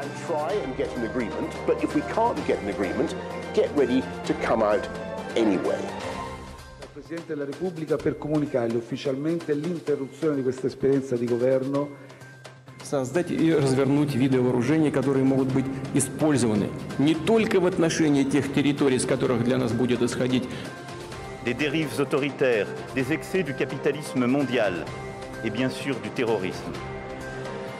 [0.00, 3.14] and try and get an agreement, but if we can't get an agreement,
[3.54, 4.88] get ready to come out
[5.36, 5.78] anyway.
[6.80, 12.06] al Presidente della Repubblica per comunicargli ufficialmente l'interruzione di questa esperienza di governo
[12.82, 18.98] создать и развернуть виды вооружений, которые могут быть использованы не только в отношении тех территорий,
[18.98, 20.44] с которых для нас будет исходить
[21.44, 24.84] des dérives autoritaires, des excès du capitalisme mondial
[25.44, 26.72] et bien sûr du terrorisme.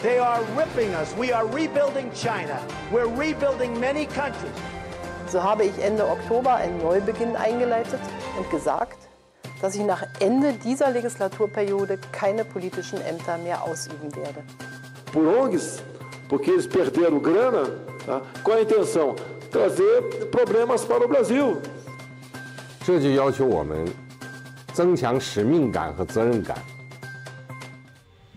[0.02, 1.16] They are ripping us.
[1.18, 2.60] We are rebuilding China.
[2.92, 4.54] We're rebuilding many countries.
[5.28, 8.00] So habe ich Ende Oktober einen Neubeginn eingeleitet
[8.38, 8.98] und gesagt,
[9.62, 14.44] dass ich nach Ende dieser Legislaturperiode keine politischen Ämter mehr ausüben werde.
[15.14, 15.82] por ONGs,
[16.28, 17.70] porque eles perderam grana,
[18.06, 18.22] tá?
[18.44, 19.16] com a intenção
[19.52, 20.02] trazer
[20.32, 21.62] problemas para o Brasil.
[22.86, 23.86] 这就要求我们
[24.74, 26.58] 增强使命感和责任感。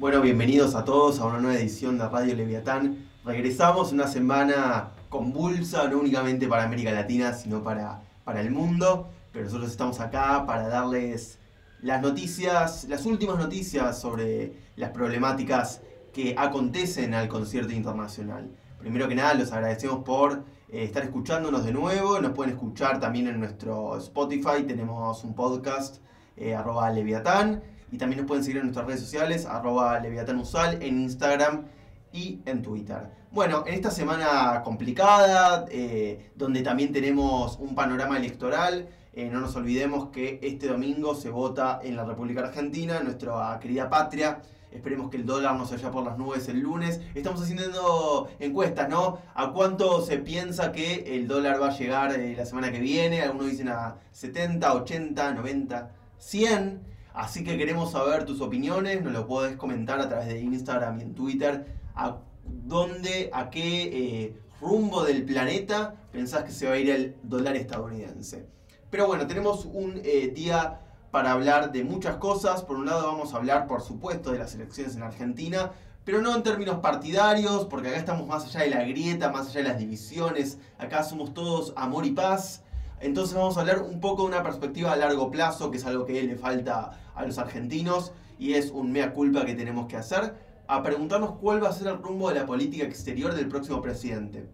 [0.01, 3.05] Bueno, bienvenidos a todos a una nueva edición de Radio Leviatán.
[3.23, 9.09] Regresamos una semana convulsa, no únicamente para América Latina, sino para, para el mundo.
[9.31, 11.37] Pero nosotros estamos acá para darles
[11.84, 18.49] las noticias, las últimas noticias sobre las problemáticas que acontecen al concierto internacional.
[18.79, 22.20] Primero que nada, los agradecemos por eh, estar escuchándonos de nuevo.
[22.20, 24.63] Nos pueden escuchar también en nuestro Spotify.
[24.65, 25.98] Tenemos un podcast,
[26.37, 26.57] eh,
[26.91, 27.61] Leviatán.
[27.91, 31.65] Y también nos pueden seguir en nuestras redes sociales, arroba Leviatánusal, en Instagram
[32.13, 33.09] y en Twitter.
[33.31, 39.55] Bueno, en esta semana complicada, eh, donde también tenemos un panorama electoral, eh, no nos
[39.57, 44.41] olvidemos que este domingo se vota en la República Argentina, nuestra querida patria.
[44.71, 47.01] Esperemos que el dólar no se vaya por las nubes el lunes.
[47.13, 49.20] Estamos haciendo encuestas, ¿no?
[49.35, 53.21] ¿A cuánto se piensa que el dólar va a llegar eh, la semana que viene?
[53.21, 56.81] Algunos dicen a 70, 80, 90, 100.
[57.13, 59.01] Así que queremos saber tus opiniones.
[59.04, 61.65] Nos lo puedes comentar a través de Instagram y en Twitter.
[61.95, 67.16] ¿A dónde, a qué eh, rumbo del planeta pensás que se va a ir el
[67.23, 68.47] dólar estadounidense?
[68.89, 72.63] Pero bueno, tenemos un eh, día para hablar de muchas cosas.
[72.63, 75.72] Por un lado vamos a hablar, por supuesto, de las elecciones en Argentina,
[76.05, 79.61] pero no en términos partidarios, porque acá estamos más allá de la grieta, más allá
[79.61, 82.63] de las divisiones, acá somos todos amor y paz.
[83.01, 86.05] Entonces vamos a hablar un poco de una perspectiva a largo plazo, que es algo
[86.05, 90.33] que le falta a los argentinos, y es un mea culpa que tenemos que hacer,
[90.67, 94.47] a preguntarnos cuál va a ser el rumbo de la política exterior del próximo presidente.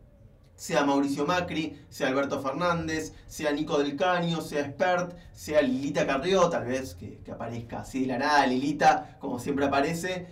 [0.56, 6.50] Sea Mauricio Macri, sea Alberto Fernández, sea Nico del Caño, sea Spert, sea Lilita Carrió,
[6.50, 10.26] tal vez que, aparezca así de la nada Lilita, como siempre aparece,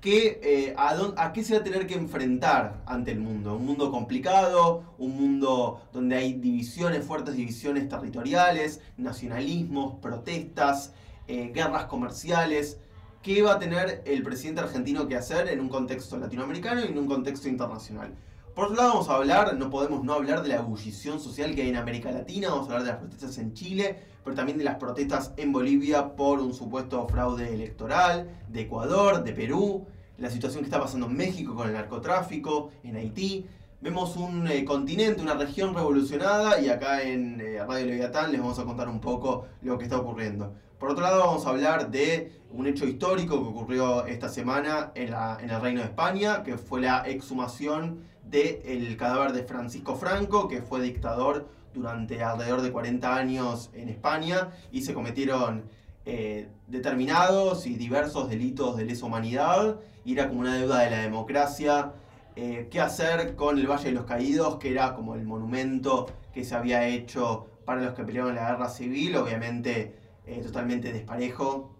[0.00, 3.56] que, eh, a, a, qué se va a tener que enfrentar ante el mundo.
[3.56, 10.92] Un mundo complicado, un mundo donde hay divisiones, fuertes divisiones territoriales, nacionalismos, protestas,
[11.28, 12.78] eh, guerras comerciales.
[13.22, 16.98] ¿Qué va a tener el presidente argentino que hacer en un contexto latinoamericano y en
[16.98, 18.14] un contexto internacional?
[18.54, 21.62] Por otro lado vamos a hablar, no podemos no hablar de la ebullición social que
[21.62, 24.64] hay en América Latina, vamos a hablar de las protestas en Chile, pero también de
[24.64, 29.86] las protestas en Bolivia por un supuesto fraude electoral, de Ecuador, de Perú,
[30.18, 33.44] la situación que está pasando en México con el narcotráfico, en Haití.
[33.80, 38.58] Vemos un eh, continente, una región revolucionada y acá en eh, Radio Leviatán les vamos
[38.60, 40.54] a contar un poco lo que está ocurriendo.
[40.84, 45.14] Por otro lado vamos a hablar de un hecho histórico que ocurrió esta semana en,
[45.14, 50.82] el Reino de España, que fue la exhumación del cadáver de Francisco Franco, que fue
[50.82, 55.64] dictador durante alrededor de 40 años en España y se cometieron
[56.04, 60.98] eh, determinados y diversos delitos de lesa humanidad y era como una deuda de la
[60.98, 61.92] democracia.
[62.36, 66.44] Eh, ¿Qué hacer con el Valle de los Caídos, que era como el monumento que
[66.44, 69.16] se había hecho para los que pelearon en la guerra civil?
[69.16, 71.74] Obviamente eh, totalmente desparejo,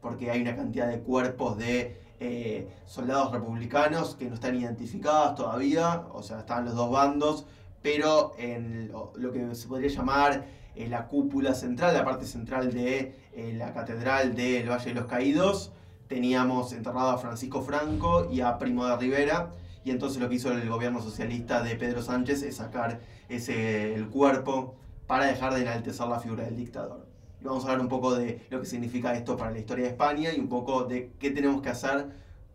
[0.00, 6.04] porque hay una cantidad de cuerpos de eh, soldados republicanos que no están identificados todavía,
[6.12, 7.46] o sea, estaban los dos bandos,
[7.82, 10.44] pero en lo, lo que se podría llamar
[10.78, 15.06] eh, la cúpula central, la parte central de eh, la catedral del Valle de los
[15.06, 15.72] Caídos,
[16.06, 19.50] teníamos enterrado a Francisco Franco y a Primo de Rivera,
[19.84, 24.08] y entonces lo que hizo el gobierno socialista de Pedro Sánchez es sacar ese, el
[24.08, 24.76] cuerpo
[25.08, 27.08] para dejar de enaltecer la figura del dictador.
[27.40, 29.90] Y vamos a hablar un poco de lo que significa esto para la historia de
[29.90, 32.06] España y un poco de qué tenemos que hacer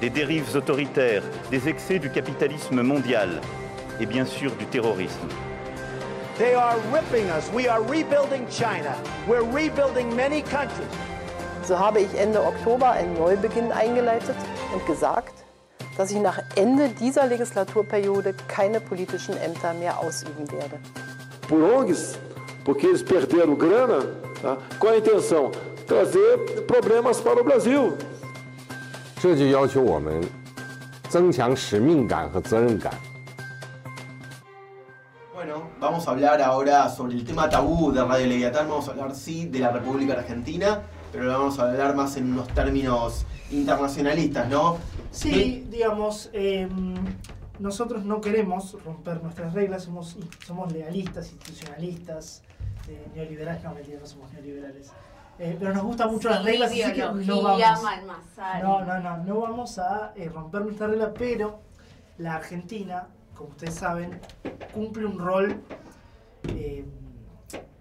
[0.00, 3.40] des dérives autoritaires, des excès du capitalisme mondial
[3.98, 5.28] et bien sûr du terrorisme.
[6.38, 7.50] They are ripping us.
[7.52, 8.94] We are rebuilding China.
[9.26, 10.94] We're rebuilding many countries.
[11.64, 14.36] So habe ich Ende Oktober einen Neubeginn eingeleitet
[14.72, 15.39] und gesagt,
[15.99, 20.79] dass ich nach Ende dieser Legislaturperiode keine politischen Ämter mehr ausüben werde.
[21.47, 22.17] Por ONGs,
[22.63, 23.99] porque eles perderam grana,
[24.41, 24.57] tá?
[24.79, 25.51] qual a intenção?
[25.87, 27.93] Trazer problemas para o Brasil.
[29.21, 30.21] 这就要求我们
[31.09, 32.93] 增强使命感和责任感。
[35.33, 38.67] Bueno, vamos a hablar ahora sobre el tema tabú de Radio Leviatán.
[38.67, 40.81] Vamos a hablar, sí, de la República Argentina,
[41.11, 44.78] pero lo vamos a hablar más en unos términos internacionalistas, ¿no?
[45.10, 46.68] Sí, digamos, eh,
[47.58, 50.16] nosotros no queremos romper nuestras reglas, somos,
[50.46, 52.42] somos legalistas, institucionalistas,
[52.88, 54.90] eh, neoliberales, no, mentira, no somos neoliberales.
[55.38, 57.82] Eh, pero nos gustan mucho las reglas, así que no vamos,
[58.62, 61.60] no, no, no, no vamos a eh, romper nuestra regla, pero
[62.18, 64.20] la Argentina, como ustedes saben,
[64.74, 65.62] cumple un rol
[66.48, 66.84] eh,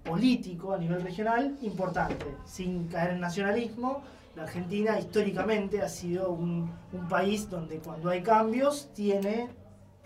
[0.03, 4.03] político a nivel regional importante, sin caer en nacionalismo.
[4.39, 6.71] La Argentina históricamente ha sido un,
[7.09, 9.49] país donde cuando hay cambios tiene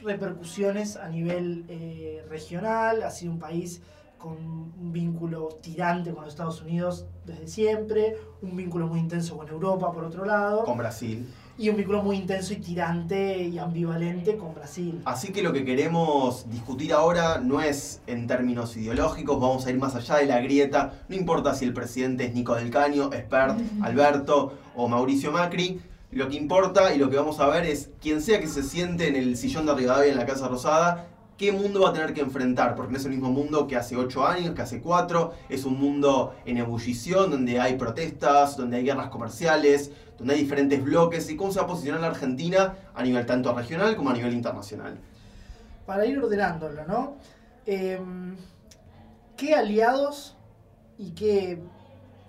[0.01, 3.83] repercusiones a nivel eh, regional, ha sido un país
[4.18, 9.47] con un vínculo tirante con los Estados Unidos desde siempre, un vínculo muy intenso con
[9.47, 10.63] Europa por otro lado.
[10.63, 11.31] Con Brasil.
[11.55, 15.01] Y un vínculo muy intenso y tirante y ambivalente con Brasil.
[15.05, 19.77] Así que lo que queremos discutir ahora no es en términos ideológicos, vamos a ir
[19.77, 23.59] más allá de la grieta, no importa si el presidente es Nico del Caño, Espert,
[23.81, 25.79] Alberto o Mauricio Macri,
[26.11, 29.07] lo que importa y lo que vamos a ver es quien sea que se siente
[29.07, 31.07] en el sillón de Rivadavia en la Casa Rosada,
[31.38, 33.95] qué mundo va a tener que enfrentar, porque no es el mismo mundo que hace
[33.95, 38.83] 8 años, que hace 4, es un mundo en ebullición, donde hay protestas, donde hay
[38.83, 43.03] guerras comerciales, donde hay diferentes bloques, y cómo se va a posicionar la Argentina a
[43.03, 44.97] nivel tanto regional como a nivel internacional.
[45.85, 47.15] Para ir ordenándolo, ¿no?
[47.65, 48.00] Eh,
[49.36, 50.38] ¿Qué aliados
[50.97, 51.59] y qué,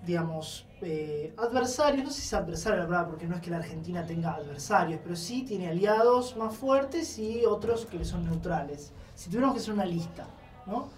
[0.05, 3.57] digamos, eh, adversarios, no sé si es adversario la verdad, porque no es que la
[3.57, 8.93] Argentina tenga adversarios, pero sí tiene aliados más fuertes y otros que son neutrales.
[9.15, 10.27] Si tuviéramos que hacer una lista,
[10.65, 10.89] ¿no?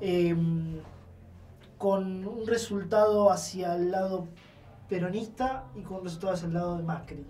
[0.00, 0.34] Eh,
[1.78, 4.28] con un resultado hacia el lado
[4.88, 7.26] peronista y con un resultado hacia el lado de Macri.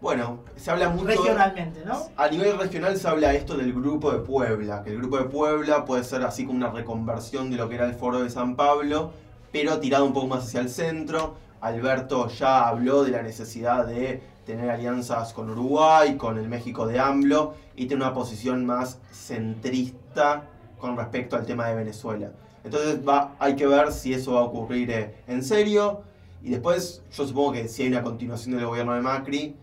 [0.00, 1.06] Bueno, se habla mucho.
[1.06, 2.08] Regionalmente, ¿no?
[2.16, 5.84] A nivel regional se habla esto del Grupo de Puebla, que el Grupo de Puebla
[5.84, 9.12] puede ser así como una reconversión de lo que era el Foro de San Pablo,
[9.52, 11.36] pero tirado un poco más hacia el centro.
[11.60, 16.98] Alberto ya habló de la necesidad de tener alianzas con Uruguay, con el México de
[16.98, 20.44] AMLO y tener una posición más centrista
[20.78, 22.30] con respecto al tema de Venezuela.
[22.64, 26.02] Entonces va, hay que ver si eso va a ocurrir eh, en serio.
[26.42, 29.56] Y después yo supongo que si hay una continuación del gobierno de Macri,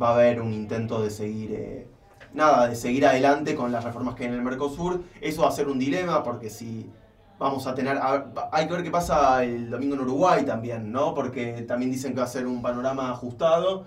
[0.00, 1.86] va a haber un intento de seguir, eh,
[2.34, 5.02] nada, de seguir adelante con las reformas que hay en el Mercosur.
[5.20, 6.90] Eso va a ser un dilema porque si
[7.38, 11.14] vamos a tener, a, hay que ver qué pasa el domingo en Uruguay también, ¿no?
[11.14, 13.84] Porque también dicen que va a ser un panorama ajustado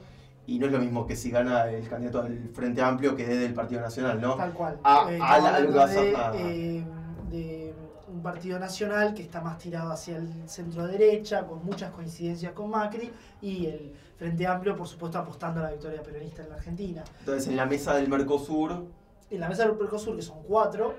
[0.47, 3.53] y no es lo mismo que si gana el candidato del Frente Amplio que del
[3.53, 4.35] Partido Nacional, ¿no?
[4.35, 4.79] Tal cual.
[4.83, 6.83] A, Eh, a la- estamos a- hablando a- de, eh,
[7.29, 7.73] de
[8.13, 12.69] un partido nacional que está más tirado hacia el centro derecha, con muchas coincidencias con
[12.69, 17.03] Macri, y el Frente Amplio, por supuesto, apostando a la victoria peronista en la Argentina.
[17.19, 18.85] Entonces en la mesa del Mercosur,
[19.29, 20.93] En la mesa del Mercosur, que son cuatro,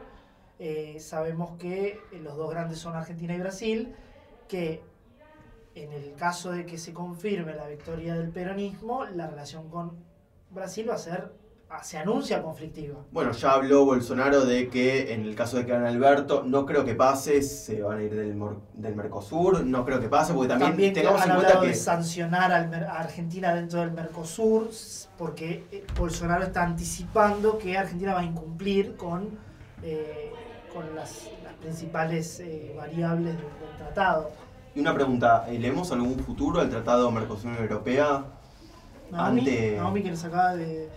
[0.58, 3.94] eh, sabemos que los dos grandes son Argentina y Brasil,
[4.48, 4.82] que
[5.74, 9.92] en el caso de que se confirme la victoria del peronismo, la relación con
[10.50, 11.42] Brasil va a ser
[11.80, 12.98] se anuncia conflictiva.
[13.10, 16.84] Bueno, ya habló Bolsonaro de que en el caso de que gane Alberto, no creo
[16.84, 18.38] que pase, se van a ir del,
[18.74, 21.74] del Mercosur, no creo que pase, porque también, también tengamos han en cuenta de que...
[21.74, 24.68] sancionar a Argentina dentro del Mercosur,
[25.16, 29.30] porque eh, Bolsonaro está anticipando que Argentina va a incumplir con,
[29.82, 30.30] eh,
[30.72, 34.30] con las, las principales eh, variables del, del, tratado.
[34.74, 38.24] Y una pregunta, ¿le vemos algún futuro al tratado Mercosur Europea?
[39.10, 39.76] Naomi, ante...
[39.76, 40.88] Naomi que nos acaba de,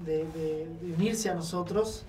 [0.00, 2.04] de, de, de unirse a nosotros.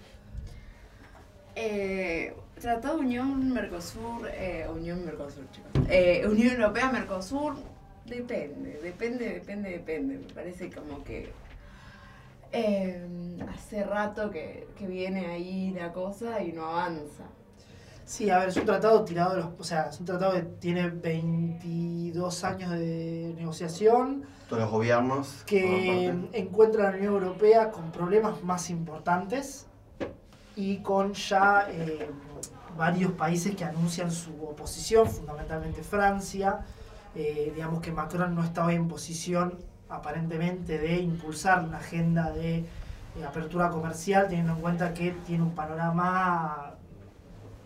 [1.56, 5.90] Eh, Tratado Unión Mercosur, eh, Unión Mercosur, chicos.
[5.90, 7.56] Eh, Unión Europea Mercosur,
[8.06, 10.18] depende, depende, depende, depende.
[10.18, 11.32] Me parece como que
[12.56, 13.08] eh,
[13.54, 17.24] hace rato que, que, viene ahí la cosa y no avanza.
[18.06, 19.50] Sí, a ver, es un tratado tirado de los.
[19.60, 24.26] O sea, es un tratado que tiene 22 años de negociación.
[24.48, 25.44] Todos los gobiernos.
[25.46, 29.66] Que encuentra a la Unión Europea con problemas más importantes
[30.56, 32.10] y con ya eh,
[32.78, 36.60] varios países que anuncian su oposición, fundamentalmente Francia.
[37.16, 39.58] Eh, digamos que Macron no estaba en posición
[39.96, 42.66] aparentemente de impulsar una agenda de,
[43.16, 46.74] de, apertura comercial, teniendo en cuenta que tiene un panorama,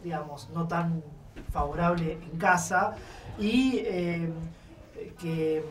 [0.04, 1.04] digamos, no tan
[1.52, 2.96] favorable en casa
[3.38, 4.32] y eh,
[5.18, 5.64] que,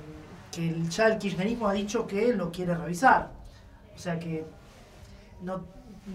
[0.50, 3.31] que, ya el kirchnerismo ha dicho que lo quiere revisar.
[3.95, 4.45] O sea que
[5.43, 5.65] no,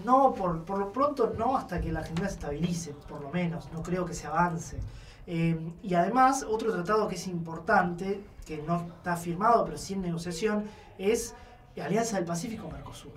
[0.04, 3.70] no, por, por, lo pronto no hasta que la Argentina se estabilice, por lo menos,
[3.72, 4.78] no creo que se avance.
[5.26, 10.02] Eh, y además, otro tratado que es importante, que no está firmado pero sí en
[10.02, 10.64] negociación,
[10.98, 11.34] es
[11.80, 13.12] Alianza del Pacífico-Mercosur.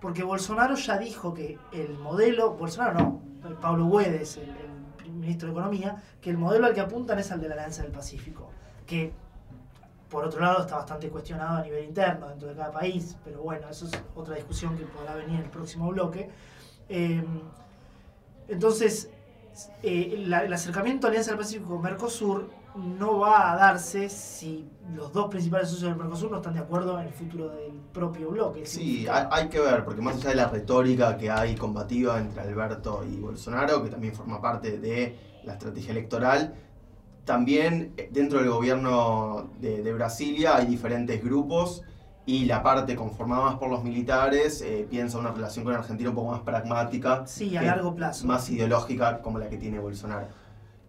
[0.00, 4.54] Porque Bolsonaro ya dijo que el modelo, Bolsonaro no, Pablo Guedes, el,
[5.04, 7.82] el ministro de Economía, que el modelo al que apuntan es al de la Alianza
[7.82, 8.50] del Pacífico,
[8.86, 9.12] que
[10.08, 13.68] por otro lado está bastante cuestionado a nivel interno dentro de cada país, pero bueno,
[13.68, 16.30] eso es otra discusión que podrá venir en el próximo bloque.
[16.88, 17.22] Eh,
[18.48, 19.10] entonces,
[19.82, 25.28] eh, la, el acercamiento a Alianza del Pacífico-Mercosur no va a darse si los dos
[25.28, 28.64] principales socios del Mercosur no están de acuerdo en el futuro del propio bloque.
[28.66, 32.42] Sí, hay, hay, que ver, porque más allá de la retórica que hay combativa entre
[32.42, 36.54] Alberto y Bolsonaro, que también forma parte de la estrategia electoral,
[37.24, 41.82] también dentro del gobierno de, de Brasilia hay diferentes grupos
[42.28, 46.14] y la parte conformada más por los militares eh, piensa una relación con Argentina un
[46.14, 47.26] poco más pragmática.
[47.26, 48.26] Sí, a largo plazo.
[48.26, 50.26] Más ideológica como la que tiene Bolsonaro.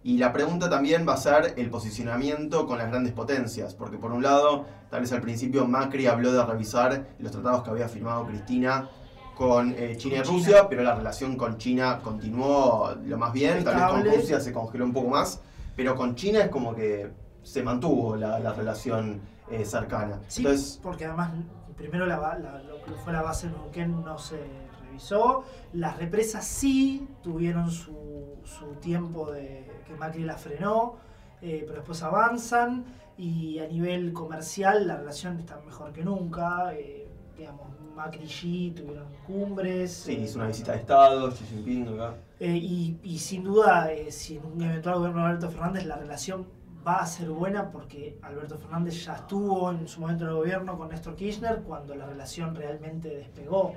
[0.02, 4.12] Y la pregunta también va a ser el posicionamiento con las grandes potencias, porque por
[4.12, 8.26] un lado, tal vez al principio Macri habló de revisar los tratados que había firmado
[8.26, 8.90] Cristina
[9.34, 10.66] con eh, China y Rusia, China.
[10.68, 14.84] pero la relación con China continuó lo más bien, tal vez con Rusia se congeló
[14.84, 15.40] un poco más,
[15.74, 17.08] pero con China es como que
[17.42, 20.20] se mantuvo la, la relación eh, cercana.
[20.28, 21.32] Sí, Entonces, porque además
[21.76, 24.38] primero la, la, lo que fue la base de Neuquén no se
[24.82, 30.96] revisó, las represas sí tuvieron su, su tiempo de que Macri la frenó,
[31.40, 32.84] eh, pero después avanzan
[33.16, 36.74] y a nivel comercial la relación está mejor que nunca.
[36.74, 39.92] Eh, digamos, Macri y Xi tuvieron cumbres.
[39.92, 41.98] Sí, hizo una visita de Estado, Xi Jinping.
[42.38, 45.96] Eh, y, y, sin duda, eh, si en un eventual gobierno de Alberto Fernández la
[45.96, 46.46] relación
[46.86, 50.78] va a ser buena porque Alberto Fernández ya estuvo en su momento en el gobierno
[50.78, 53.74] con Néstor Kirchner cuando la relación realmente despegó.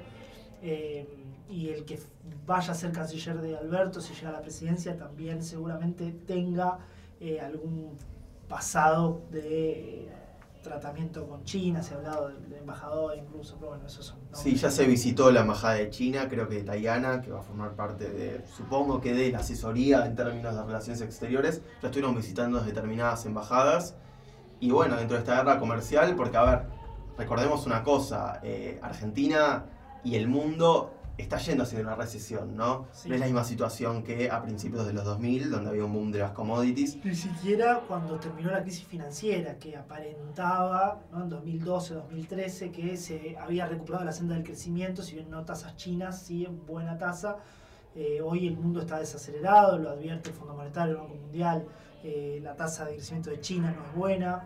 [0.61, 1.07] Eh,
[1.49, 1.99] y el que
[2.45, 6.79] vaya a ser canciller de Alberto, si llega a la presidencia, también seguramente tenga
[7.19, 7.97] eh, algún
[8.47, 10.09] pasado de
[10.63, 14.17] tratamiento con China, se ha hablado del de embajador incluso, pero bueno, eso son...
[14.31, 14.37] ¿no?
[14.37, 17.43] Sí, ya se visitó la embajada de China, creo que de Tayana, que va a
[17.43, 22.15] formar parte de, supongo que de la asesoría en términos de relaciones exteriores, ya estuvieron
[22.15, 23.95] visitando determinadas embajadas.
[24.59, 26.61] Y bueno, dentro de esta guerra comercial, porque a ver,
[27.17, 29.65] recordemos una cosa, eh, Argentina
[30.03, 32.87] y el mundo está yendo hacia una recesión, ¿no?
[32.91, 33.09] Sí.
[33.09, 36.11] No es la misma situación que a principios de los 2000, donde había un boom
[36.11, 37.03] de las commodities.
[37.03, 41.23] Ni siquiera cuando terminó la crisis financiera, que aparentaba ¿no?
[41.23, 45.75] en 2012, 2013, que se había recuperado la senda del crecimiento, si bien no tasas
[45.75, 47.37] chinas, sí en buena tasa.
[47.95, 51.67] Eh, hoy el mundo está desacelerado, lo advierte el Fondo Monetario, el Banco Mundial,
[52.03, 54.43] eh, la tasa de crecimiento de China no es buena.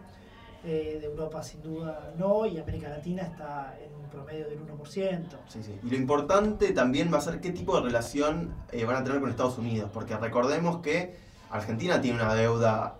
[0.66, 5.28] Eh, de Europa sin duda no, y América Latina está en un promedio del 1%.
[5.48, 5.80] Sí, sí.
[5.84, 9.22] Y lo importante también va a ser qué tipo de relación eh, van a tener
[9.22, 11.16] con Estados Unidos, porque recordemos que
[11.52, 12.98] Argentina tiene una deuda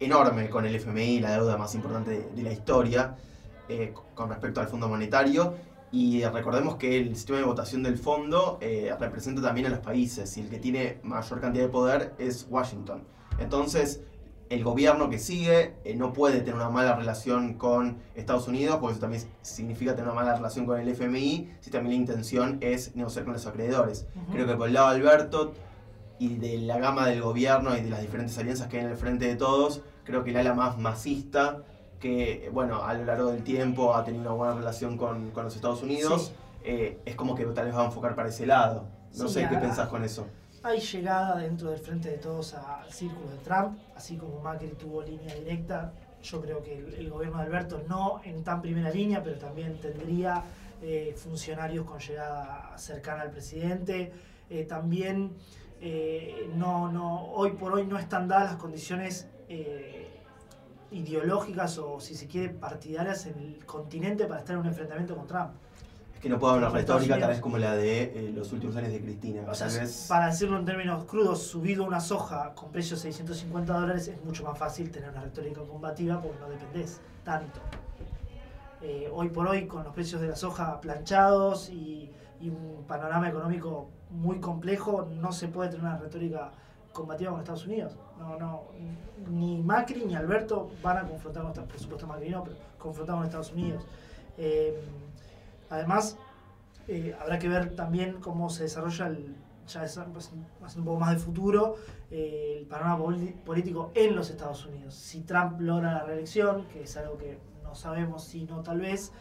[0.00, 3.16] enorme con el FMI, la deuda más importante de, la historia,
[3.68, 5.54] eh, con respecto al Fondo Monetario,
[5.92, 10.36] y recordemos que el sistema de votación del fondo eh, representa también a los países,
[10.36, 13.04] y el que tiene mayor cantidad de poder es Washington.
[13.38, 14.00] Entonces,
[14.48, 18.92] el gobierno que sigue eh, no puede tener una mala relación con Estados Unidos, porque
[18.92, 22.94] eso también significa tener una mala relación con el FMI, si también la intención es
[22.94, 24.06] negociar con los acreedores.
[24.32, 25.52] Creo que por el lado de Alberto
[26.18, 28.96] y de la gama del gobierno y de las diferentes alianzas que hay en el
[28.96, 31.62] frente de todos, creo que el ala más masista,
[32.00, 35.56] que bueno, a lo largo del tiempo ha tenido una buena relación con, con los
[35.56, 38.84] Estados Unidos, eh, es como que tal vez va a enfocar para ese lado.
[39.16, 40.26] No Sí, sé qué pensás con eso.
[40.66, 45.00] Hay llegada dentro del frente de todos al círculo de Trump, así como Macri tuvo
[45.00, 45.92] línea directa.
[46.20, 50.42] Yo creo que el, gobierno de Alberto no en tan primera línea, pero también tendría
[50.82, 54.10] eh, funcionarios con llegada cercana al presidente.
[54.50, 55.36] Eh, también
[55.80, 59.28] eh, no, no, hoy por hoy no están dadas las condiciones
[60.90, 65.28] ideológicas o si se quiere partidarias en el continente para estar en un enfrentamiento con
[65.28, 65.52] Trump.
[66.16, 68.74] Es que no una Con Estados retórica tal vez como la de eh, los últimos
[68.76, 69.42] años de Cristina.
[69.50, 70.06] O sea, tal vez...
[70.08, 74.42] para decirlo en términos crudos, subido una soja con precio de 650 dólares es mucho
[74.42, 77.60] más fácil tener una retórica combativa porque no dependés tanto.
[78.80, 83.28] Eh, hoy por hoy, con los precios de la soja planchados y, y un panorama
[83.28, 86.50] económico muy complejo, no se puede tener una retórica
[86.94, 87.94] combativa con Estados Unidos.
[88.18, 88.62] No, no,
[89.30, 93.24] ni Macri ni Alberto van a confrontar con por supuesto Macri no, pero confrontar con
[93.26, 93.84] Estados Unidos.
[94.38, 94.82] Eh,
[95.70, 96.16] además,
[96.88, 101.18] eh, habrá que ver también cómo se desarrolla el, ya es un poco más de
[101.18, 101.76] futuro,
[102.10, 103.04] eh, el panorama
[103.44, 104.94] político en los Estados Unidos.
[104.94, 109.12] Si Trump logra la reelección, que es algo que no sabemos si no tal vez,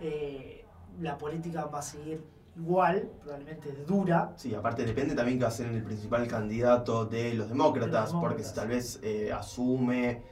[0.00, 0.64] eh,
[1.00, 2.24] la política va a seguir
[2.56, 4.32] igual, probablemente dura.
[4.36, 8.12] Sí, aparte depende también que va a ser el principal candidato de los demócratas, De
[8.14, 8.54] los porque si demócratas.
[8.54, 10.22] tal vez eh, asume,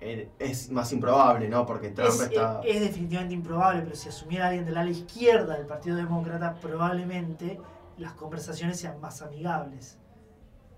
[0.00, 1.64] es más improbable, ¿no?
[1.64, 2.60] Porque Trump Es, está...
[2.64, 7.60] es definitivamente improbable, pero si asumiera alguien del ala izquierda del Partido Demócrata, probablemente
[7.96, 9.98] las conversaciones sean más amigables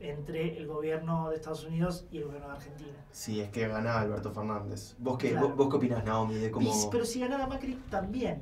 [0.00, 3.04] entre el gobierno de Estados Unidos y el gobierno de Argentina.
[3.10, 4.94] Sí, es que gana Alberto Fernández.
[4.98, 5.48] ¿Vos qué, Claro.
[5.48, 6.70] vos, vos qué opinás, Naomi, de cómo...
[6.90, 8.40] Pero si ganara Macri también,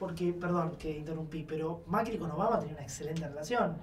[0.00, 3.76] porque, perdón que interrumpí, pero Macri con Obama tenía una excelente relación.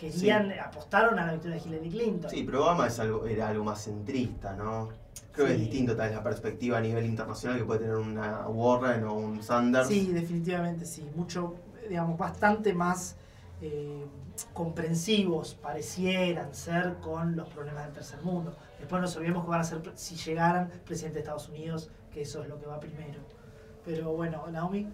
[0.00, 2.30] Querían, apostaron a la victoria de Hillary Clinton.
[2.30, 4.88] Sí, pero Obama es algo, era algo más centrista, ¿no?
[5.32, 8.46] Creo que es distinto tal vez la perspectiva a nivel internacional que puede tener una
[8.48, 9.88] Warren o un Sanders.
[9.88, 11.08] Sí, definitivamente sí.
[11.14, 11.56] Mucho,
[11.88, 13.16] digamos, bastante más
[13.60, 14.04] eh,
[14.52, 18.54] comprensivos parecieran ser con los problemas del tercer mundo.
[18.78, 22.42] Después nos olvidemos que van a ser, si llegaran, presidente de Estados Unidos, que eso
[22.42, 23.20] es lo que va primero.
[23.84, 24.88] Pero bueno, Naomi.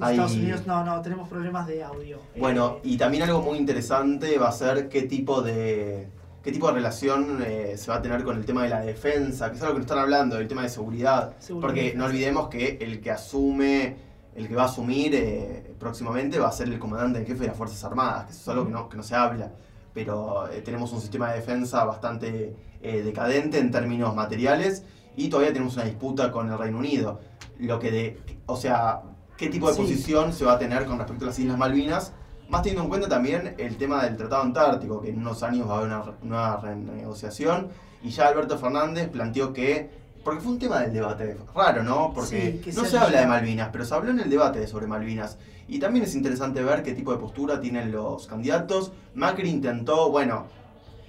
[0.00, 2.18] Hay- Estados Unidos, no, no, tenemos problemas de audio.
[2.36, 6.08] Bueno, Eh, y también algo muy interesante va a ser qué tipo de
[6.42, 9.48] qué tipo de relación eh, se va a tener con el tema de la defensa,
[9.50, 11.36] que es algo que nos están hablando, el tema de seguridad.
[11.38, 11.68] Seguridad.
[11.68, 13.96] Porque no olvidemos que el que asume,
[14.34, 17.46] el que va a asumir eh, próximamente va a ser el comandante en jefe de
[17.48, 19.52] las Fuerzas Armadas, que eso es algo que no, que no se habla.
[19.94, 24.82] Pero eh, tenemos un sistema de defensa bastante eh, decadente en términos materiales
[25.16, 27.20] y todavía tenemos una disputa con el Reino Unido.
[27.60, 29.02] Lo que de, o sea,
[29.42, 29.82] qué tipo de Sí.
[29.82, 32.12] posición se va a tener con respecto a las Islas Malvinas,
[32.48, 35.74] más teniendo en cuenta también el tema del Tratado Antártico, que en unos años va
[35.74, 37.68] a haber una, una renegociación,
[38.04, 39.90] y ya Alberto Fernández planteó que,
[40.22, 42.12] porque fue un tema del debate raro, ¿no?
[42.14, 45.38] Porque Sí, no se habla de Malvinas, pero se habló en el debate sobre Malvinas.
[45.66, 48.92] Y también es interesante ver qué tipo de postura tienen los candidatos.
[49.14, 50.46] Macri intentó, bueno,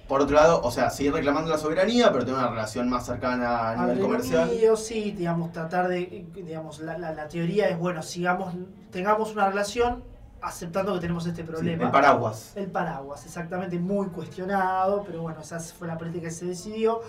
[0.08, 3.70] por otro lado, o sea, seguir reclamando la soberanía, pero tener una relación más cercana
[3.70, 4.48] a nivel comercial.
[4.50, 8.54] Unido, sí, digamos, tratar de, digamos, la, la- la teoría es, bueno, sigamos,
[8.90, 10.02] tengamos una relación
[10.42, 11.84] aceptando que tenemos este Sí, problema.
[11.86, 12.52] el paraguas.
[12.54, 17.00] El paraguas, exactamente, muy cuestionado, pero bueno, esa fue la política que se decidió.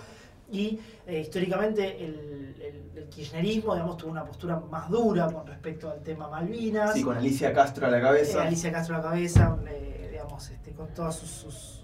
[0.50, 5.90] Y eh, históricamente el, el- el kirchnerismo, digamos, tuvo una postura más dura con respecto
[5.90, 6.94] al tema Malvinas.
[6.94, 8.42] Sí, con Alicia Castro a la Eh, cabeza.
[8.42, 11.80] Alicia Castro a la cabeza, eh, digamos, este, con todas sus, sus-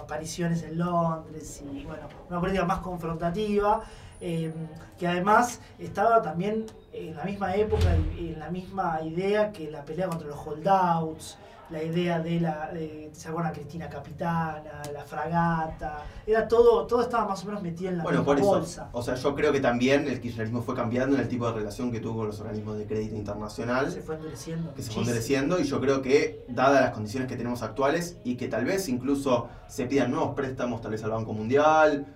[0.00, 3.82] apariciones en Londres y bueno, una política más confrontativa,
[4.20, 4.52] eh,
[4.98, 9.84] que además estaba también en la misma época y en la misma idea que la
[9.84, 11.38] pelea contra los holdouts,
[11.72, 13.52] la idea de la, de, ¿se acuerdan?
[13.54, 18.18] Cristina Capitana, la fragata, era todo, todo estaba más o menos metido en la Bueno,
[18.20, 18.48] misma por eso.
[18.50, 18.88] bolsa.
[18.92, 21.90] O sea, yo creo que también el kirchnerismo fue cambiando en el tipo de relación
[21.90, 23.90] que tuvo con los organismos de crédito internacional.
[23.90, 24.74] Se fue endureciendo.
[24.74, 28.36] que se fue endureciendo y yo creo que, dadas las condiciones que tenemos actuales y
[28.36, 32.06] que tal vez incluso se pidan nuevos préstamos, tal vez al Banco Mundial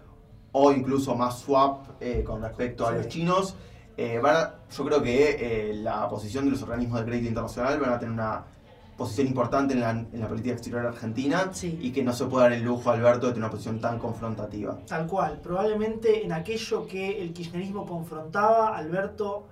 [0.52, 2.96] o incluso más swap eh, con respecto a Sí.
[2.98, 3.54] los chinos,
[3.96, 7.78] eh, van a- yo creo que eh, la posición de los organismos de crédito internacional
[7.80, 8.44] van a tener una
[8.96, 11.78] posición importante en la, en la política exterior argentina Sí.
[11.80, 14.78] y que no se puede dar el lujo, Alberto, de tener una posición tan confrontativa.
[14.86, 19.46] Tal cual, probablemente en aquello que el kirchnerismo confrontaba, Alberto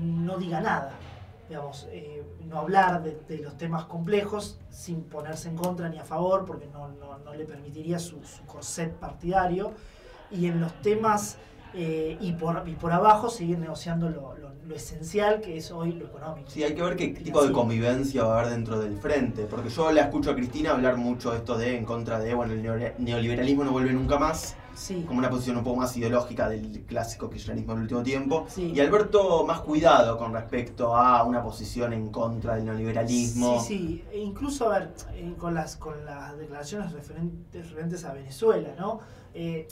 [0.00, 0.92] no diga nada.
[1.48, 6.04] digamos, eh, no hablar de, de los temas complejos sin ponerse en contra ni a
[6.04, 9.72] favor, porque no, no- no le permitiría su, su corset partidario.
[10.30, 11.38] Y en los temas
[11.74, 15.92] eh, y, por, y por abajo seguir negociando lo, lo- lo esencial que es hoy
[15.92, 16.50] lo económico.
[16.50, 19.70] Sí, hay que ver qué tipo de convivencia va a haber dentro del frente, porque
[19.70, 22.62] yo la escucho a Cristina hablar mucho de esto de en contra de, bueno, el
[22.98, 25.04] neoliberalismo no vuelve nunca más, Sí.
[25.08, 28.72] como una posición un poco más ideológica del clásico kirchnerismo del último tiempo, Sí.
[28.74, 33.60] y Alberto más cuidado con respecto a una posición en contra del neoliberalismo.
[33.60, 38.12] Sí, sí, e incluso a ver, eh, con las con las declaraciones referentes, referentes a
[38.12, 39.00] Venezuela, ¿no?
[39.34, 39.66] Eh,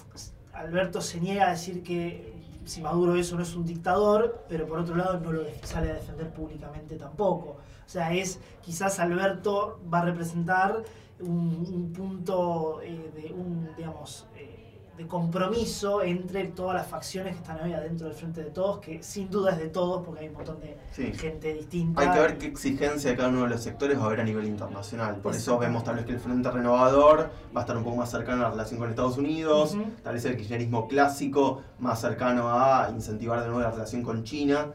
[0.57, 4.79] Alberto se niega a decir que si Maduro eso no es un dictador, pero por
[4.81, 7.59] otro lado no lo sale a defender públicamente tampoco.
[7.87, 10.83] O sea, es quizás Alberto va a representar
[11.21, 14.56] un, un punto eh, de un, digamos, eh,
[14.96, 19.02] de compromiso entre todas las facciones que están hoy adentro del frente de todos, que
[19.02, 21.12] sin duda es de todos, porque hay un montón de Sí.
[21.12, 22.00] gente distinta.
[22.00, 24.24] Hay que ver qué exigencia de cada uno de los sectores va a haber a
[24.24, 25.16] nivel internacional.
[25.16, 28.11] Por eso vemos tal vez que el Frente Renovador va a estar un poco más
[28.11, 32.90] cercano a la relación con Estados Unidos, tal vez el kirchnerismo clásico más cercano a
[32.90, 34.72] incentivar de nuevo la relación con China.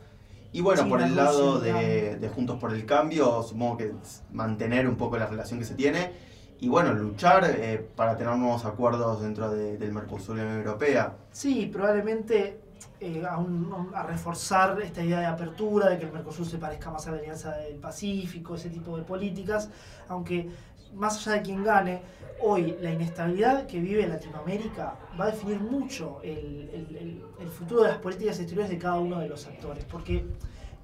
[0.53, 3.93] Y bueno, por el lado de, Juntos por el Cambio, supongo que
[4.31, 6.11] mantener un poco la relación que se tiene
[6.61, 10.59] y bueno, luchar eh, para tener nuevos acuerdos dentro de- del Mercosur y la Unión
[10.59, 11.17] Europea.
[11.31, 12.59] Sí, probablemente
[12.99, 16.91] eh, a, un- a reforzar esta idea de apertura, de que el Mercosur se parezca
[16.91, 19.69] más a la Alianza del Pacífico, ese tipo de políticas,
[20.07, 20.49] aunque
[20.93, 22.01] más allá de quien gane,
[22.43, 27.89] hoy la inestabilidad que vive Latinoamérica va a definir mucho el, el- el- futuro de
[27.89, 30.25] las políticas exteriores de cada uno de los actores, porque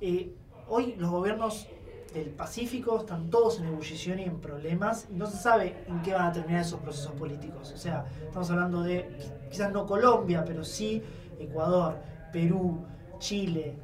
[0.02, 0.32] eh,
[0.68, 1.68] hoy los gobiernos
[2.17, 6.13] del Pacífico están todos en ebullición y en problemas y no se sabe en qué
[6.13, 7.71] van a terminar esos procesos políticos.
[7.73, 11.01] O sea, estamos hablando de qui- quizás no Colombia, pero sí
[11.39, 11.95] Ecuador,
[12.32, 12.80] Perú,
[13.19, 13.75] Chile,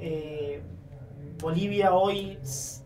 [0.00, 0.62] eh,
[1.40, 2.38] Bolivia hoy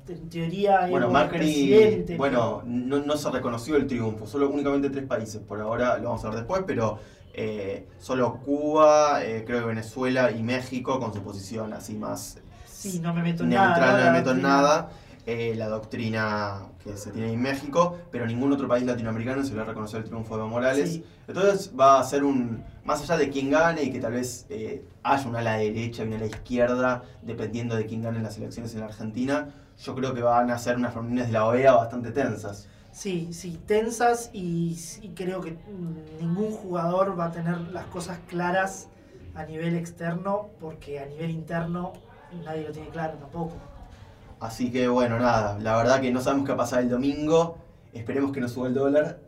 [0.09, 5.05] en teoría Bueno, Macri, presidente, bueno, no, no se reconoció el triunfo, solo únicamente tres
[5.05, 6.99] países, por ahora lo vamos a ver después, pero
[7.35, 12.39] eh, solo Cuba, eh, creo que Venezuela y México con su posición así más
[12.91, 13.93] Sí, no me meto en neutral, nada.
[13.93, 14.91] no me la meto en nada,
[15.27, 19.61] eh, la doctrina que se tiene en México, pero ningún otro país latinoamericano se le
[19.61, 20.93] ha reconocido el triunfo de Evo Morales.
[20.93, 21.05] Sí.
[21.27, 24.85] Entonces va a ser un, más allá de quién gane y que tal vez eh,
[25.03, 28.81] haya una ala derecha y una ala izquierda, dependiendo de quién gane las elecciones en
[28.81, 29.49] la Argentina,
[29.83, 32.69] yo creo que van a ser unas reuniones de la OEA bastante tensas.
[32.93, 35.57] Sí, sí, tensas y, y creo que
[36.21, 38.89] ningún jugador va a tener las cosas claras
[39.35, 41.93] a nivel externo porque a nivel interno
[42.45, 43.55] nadie lo tiene claro tampoco.
[44.41, 47.57] Así que bueno, nada, la verdad que no sabemos qué va a pasar el domingo,
[47.93, 49.19] esperemos que no suba el dólar.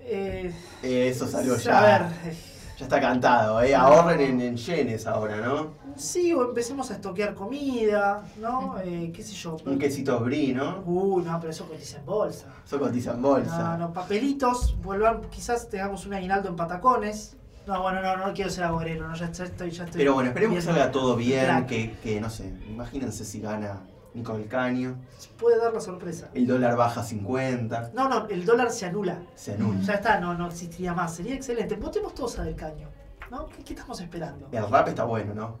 [0.00, 1.80] Eh, Eh, eso salió a ya.
[1.80, 2.36] ver, eh,
[2.78, 3.74] Ya está cantado, ¿eh?
[3.74, 5.82] Ahorren en, en yenes ahora, ¿no?
[5.96, 8.74] sí, o empecemos a estoquear comida, ¿no?
[8.82, 9.56] Eh, ¿Qué sé yo?
[9.64, 10.82] Un quesito brie, ¿no?
[10.84, 12.46] Uy, no, pero eso cotiza en bolsa.
[12.66, 13.58] Eso cotiza en bolsa.
[13.76, 17.36] No, no, papelitos, vuelvan, quizás tengamos un aguinaldo en patacones.
[17.66, 19.98] No, bueno, no, no quiero ser agorero, no, ya, ya estoy, ya estoy.
[19.98, 23.80] Pero bueno, esperemos que salga todo bien, que, que, no sé, imagínense si gana
[24.12, 24.96] Nico del Caño,
[25.38, 26.28] Puede dar la sorpresa.
[26.34, 29.18] el dólar baja a 50, No, no, el dólar se anula.
[29.34, 29.80] se anula.
[29.80, 31.14] Ya está, no, no existiría más.
[31.16, 31.74] Sería excelente.
[31.76, 32.88] Votemos todos a Del Caño.
[33.30, 33.46] ¿No?
[33.48, 34.48] ¿Qué, qué estamos esperando?
[34.52, 35.58] El rap está bueno, ¿no?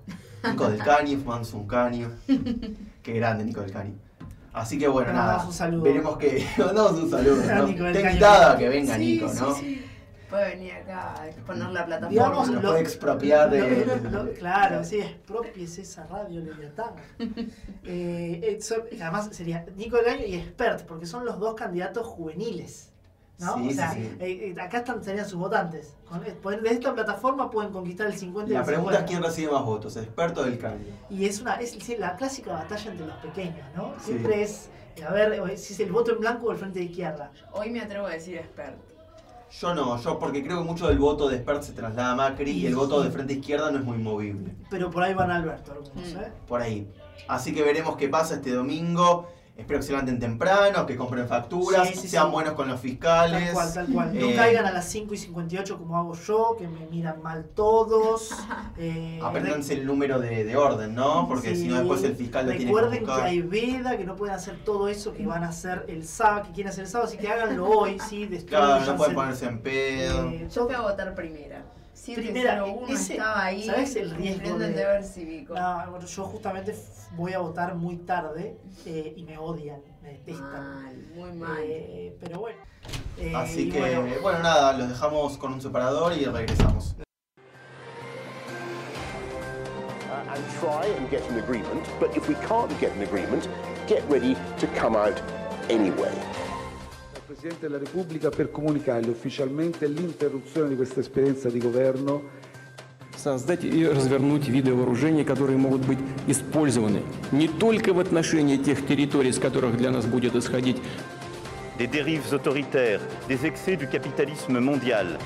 [0.48, 2.12] Nico del Caño, fumándose un caño.
[3.02, 3.94] Qué grande Nico del Caño.
[4.52, 5.44] Así que bueno, nada.
[5.44, 5.82] un saludo.
[5.82, 6.46] Veremos que.
[6.58, 7.66] mandamos un saludo, ¿no?
[7.88, 9.54] Está que venga Sí, Nico, sí, ¿no?
[9.54, 9.84] sí.
[10.34, 12.08] Puede venir acá a exponer la plataforma.
[12.10, 13.86] Digamos, lo- puede expropiar de.
[14.10, 16.94] Lo- lo- claro, sí, expropies esa radio Leviatán.
[17.86, 22.90] Eh, eh, además sería Nico del Caño y Expert, porque son los dos candidatos juveniles.
[23.38, 23.54] ¿no?
[23.58, 24.16] Sí, o sea, sí, sí.
[24.20, 25.94] eh, eh, acá están, serían sus votantes.
[26.42, 29.06] Desde esta plataforma pueden conquistar el 50 y La pregunta es 50.
[29.06, 30.88] quién recibe más votos, experto del cambio.
[31.10, 33.94] Y es una es la clásica batalla entre los pequeños, ¿no?
[34.00, 34.12] Sí.
[34.12, 34.70] Siempre es,
[35.06, 37.30] a ver, si es el voto en blanco o el frente de izquierda.
[37.52, 38.78] Hoy me atrevo a decir expert.
[39.60, 42.50] Yo no, yo porque creo que mucho del voto de Expert se traslada a Macri
[42.50, 44.52] y, Y- el voto de frente izquierda no es muy movible.
[44.68, 46.18] Pero por ahí van Alberto algunos, Mm.
[46.18, 46.32] ¿eh?
[46.48, 46.88] Por ahí.
[47.28, 49.28] Así que veremos qué pasa este domingo.
[49.56, 52.32] Espero que se levanten temprano, que compren facturas, Sí, sí, sean sí.
[52.32, 53.44] buenos con los fiscales.
[53.44, 54.18] Tal cual, tal cual.
[54.18, 57.44] No Eh, caigan a las 5 y 58 como hago yo, que me miran mal
[57.54, 58.30] todos.
[58.76, 61.28] Eh, Apréndanse el número de, de orden, ¿no?
[61.28, 61.62] Porque Sí.
[61.62, 64.34] si no después el fiscal lo tiene que Recuerden que, hay veda, que no pueden
[64.34, 67.16] hacer todo eso que van a hacer el sábado, que quieren hacer el sábado, así
[67.18, 68.26] que háganlo hoy, ¿sí?
[68.48, 68.92] Claro, no Destruyanse.
[68.94, 70.28] pueden ponerse en pedo.
[70.30, 71.62] Eh, Yo fui a votar primera.
[72.04, 73.66] Primera, 701 ese- estaba ahí.
[73.66, 75.54] ¿sabes el riesgo cumpliendo el de- deber cívico.
[75.54, 76.74] No, bueno, yo justamente
[77.12, 80.82] voy a votar muy tarde eh, y me odian, me detestan.
[80.82, 81.58] Mal, muy mal.
[81.62, 82.58] Eh, pero bueno.
[83.16, 84.38] Eh, Así que, bueno, bueno.
[84.40, 86.96] nada, los dejamos con un separador y regresamos.
[90.10, 93.48] Uh, and try and get an agreement, but if we can't get an agreement,
[93.88, 95.20] get ready to come out
[95.70, 96.10] anyway.
[97.44, 102.22] Presidente della Repubblica per comunicargli ufficialmente l'interruzione di questa esperienza di governo
[103.14, 107.02] создать и развернуть виды вооружений, которые могут быть использованы
[107.32, 110.78] не только в отношении тех территорий, с которых для нас будет исходить
[111.78, 115.18] des dérives autoritaires, des excès du capitalisme mondial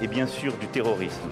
[0.00, 1.30] et bien sûr du terrorisme.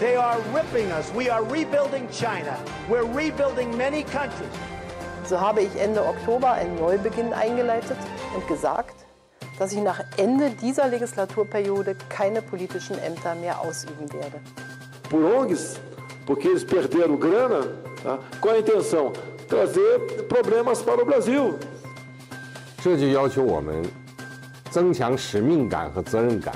[0.00, 1.12] They are ripping us.
[1.14, 2.56] We are rebuilding China.
[2.88, 4.48] We're rebuilding many countries.
[5.26, 7.98] So habe ich Ende Oktober einen Neubeginn eingeleitet
[8.34, 9.07] und gesagt,
[9.59, 14.39] dass ich nach Ende dieser Legislaturperiode keine politischen Ämter mehr ausüben werde.
[15.09, 15.79] Por ONGs,
[16.25, 17.67] porque eles perderam grana,
[18.03, 18.19] tá?
[18.41, 19.13] qual a intenção?
[19.47, 21.59] Trazer problemas para o Brasil.
[22.83, 23.81] 这就要求我们
[24.69, 26.53] 增强使命感和责任感。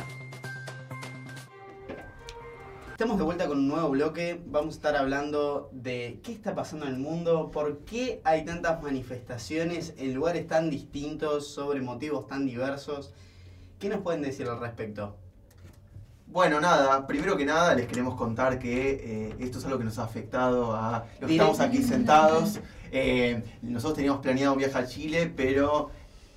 [2.92, 4.38] Estamos de vuelta con un nuevo bloque.
[4.46, 8.82] Vamos a estar hablando de qué está pasando en el mundo, por qué hay tantas
[8.82, 13.14] manifestaciones en lugares tan distintos, sobre motivos tan diversos.
[13.80, 15.16] ¿Qué nos pueden decir al respecto?
[16.26, 19.98] Bueno, nada, primero que nada les queremos contar que eh, esto es algo que nos
[19.98, 22.60] ha afectado a los que estamos aquí sentados.
[22.92, 25.90] Eh, nosotros teníamos planeado un viaje a Chile, pero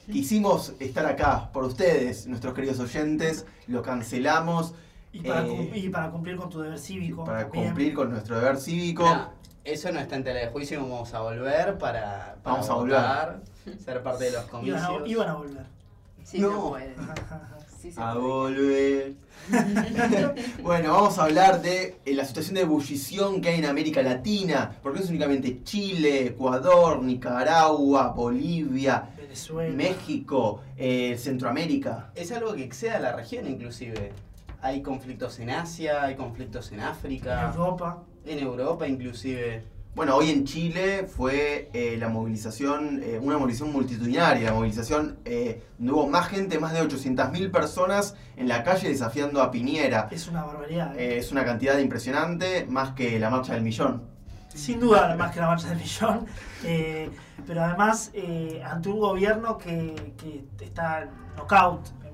[0.09, 4.73] quisimos estar acá por ustedes, nuestros queridos oyentes, lo cancelamos.
[5.15, 7.23] Y para, eh, y para cumplir con tu deber cívico.
[7.23, 7.65] para también.
[7.67, 9.05] cumplir con nuestro deber cívico.
[9.63, 13.79] Eso no está en tela de juicio, vamos a volver para, para Vamos a volver.
[13.83, 14.81] ser parte de los Iban comicios.
[14.83, 15.65] a, iban a volver.
[16.23, 16.75] Sí, No.
[17.81, 18.25] Sí se a puede.
[18.25, 19.13] volver.
[20.63, 24.75] bueno, vamos a hablar de eh, la situación de ebullición que hay en América Latina,
[24.81, 29.75] porque no es únicamente Chile, Ecuador, Nicaragua, Bolivia, Venezuela.
[29.75, 32.09] México, eh, Centroamérica.
[32.15, 34.11] Es algo que excede a la región inclusive.
[34.65, 38.03] Hay conflictos en Asia, hay conflictos en África, En Europa.
[38.25, 39.63] en Europa inclusive.
[39.93, 45.61] Bueno, hoy en Chile fue eh, la movilización, eh, una movilización multitudinaria, la movilización eh,
[45.77, 50.07] donde hubo más gente, más de 800.000 personas en la calle desafiando a Piñera.
[50.09, 50.97] Es una barbaridad.
[50.97, 51.13] ¿eh?
[51.13, 54.01] Eh, es una cantidad impresionante, más que la marcha del millón.
[54.51, 56.25] Sin duda, más que la marcha del millón.
[56.65, 57.11] eh,
[57.45, 62.04] pero además, eh, ante un gobierno que, que está knockout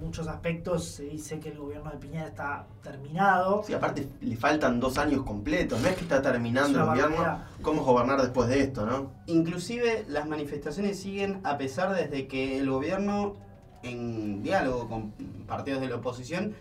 [0.00, 3.62] muchos aspectos, se dice que el gobierno de Piñera está terminado.
[3.64, 7.16] Sí, aparte le faltan dos años completos, no es que está terminando Es el gobierno,
[7.16, 7.46] barbaridad.
[7.62, 9.12] ¿cómo gobernar después de esto, no?
[9.26, 13.36] Inclusive las manifestaciones siguen a pesar desde que el gobierno,
[13.82, 15.10] en diálogo con
[15.46, 16.54] partidos de la oposición,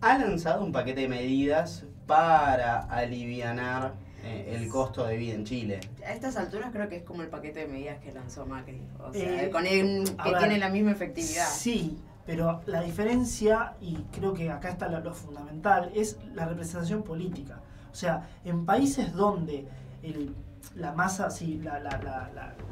[0.00, 5.80] ha lanzado un paquete de medidas para alivianar eh, el costo de vida en Chile.
[6.06, 8.80] A estas alturas creo que es como el paquete de medidas que lanzó Macri.
[9.00, 11.46] O sea, Eh, con el, que ver, tiene la misma efectividad.
[11.48, 11.96] Sí,
[12.26, 17.60] pero la diferencia, y creo que acá está lo, fundamental, es la representación política.
[17.92, 19.66] O sea, en países donde
[20.74, 21.98] la masa, sí, la, la-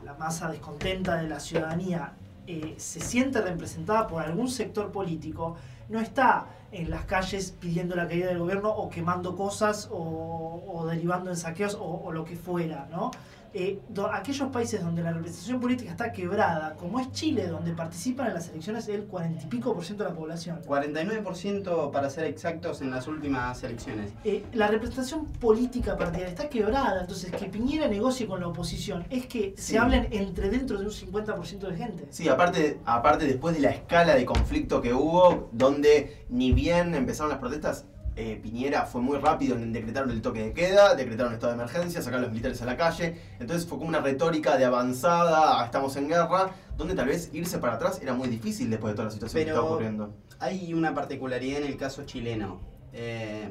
[0.04, 2.12] la- masa descontenta de la ciudadanía
[2.46, 5.56] eh, se siente representada por algún sector político,
[5.88, 11.30] no está en las calles pidiendo la caída del gobierno o quemando cosas o, derivando
[11.30, 13.10] en saqueos o lo que fuera, ¿no?
[13.56, 18.26] Eh, do- aquellos países donde la representación política está quebrada, como es Chile, donde participan
[18.28, 20.60] en las elecciones el cuarenta y pico por ciento de la población.
[20.66, 24.12] 49% para ser exactos en las últimas elecciones.
[24.24, 29.26] Eh, la representación política partidaria está quebrada, entonces que Piñera negocie con la oposición es
[29.26, 29.72] que Sí.
[29.74, 32.06] se hablen entre dentro de un 50% de gente.
[32.10, 37.30] Sí, aparte, aparte después de la escala de conflicto que hubo, donde ni bien empezaron
[37.30, 41.52] las protestas, eh, Piñera fue muy rápido en decretar el toque de queda, decretaron estado
[41.52, 45.60] de emergencia, sacaron los militares a la calle, entonces fue como una retórica de avanzada,
[45.60, 48.96] a estamos en guerra, donde tal vez irse para atrás era muy difícil después de
[48.96, 50.14] toda la situación que estaba ocurriendo.
[50.38, 52.60] Hay una particularidad en el caso chileno.
[52.92, 53.50] Eh,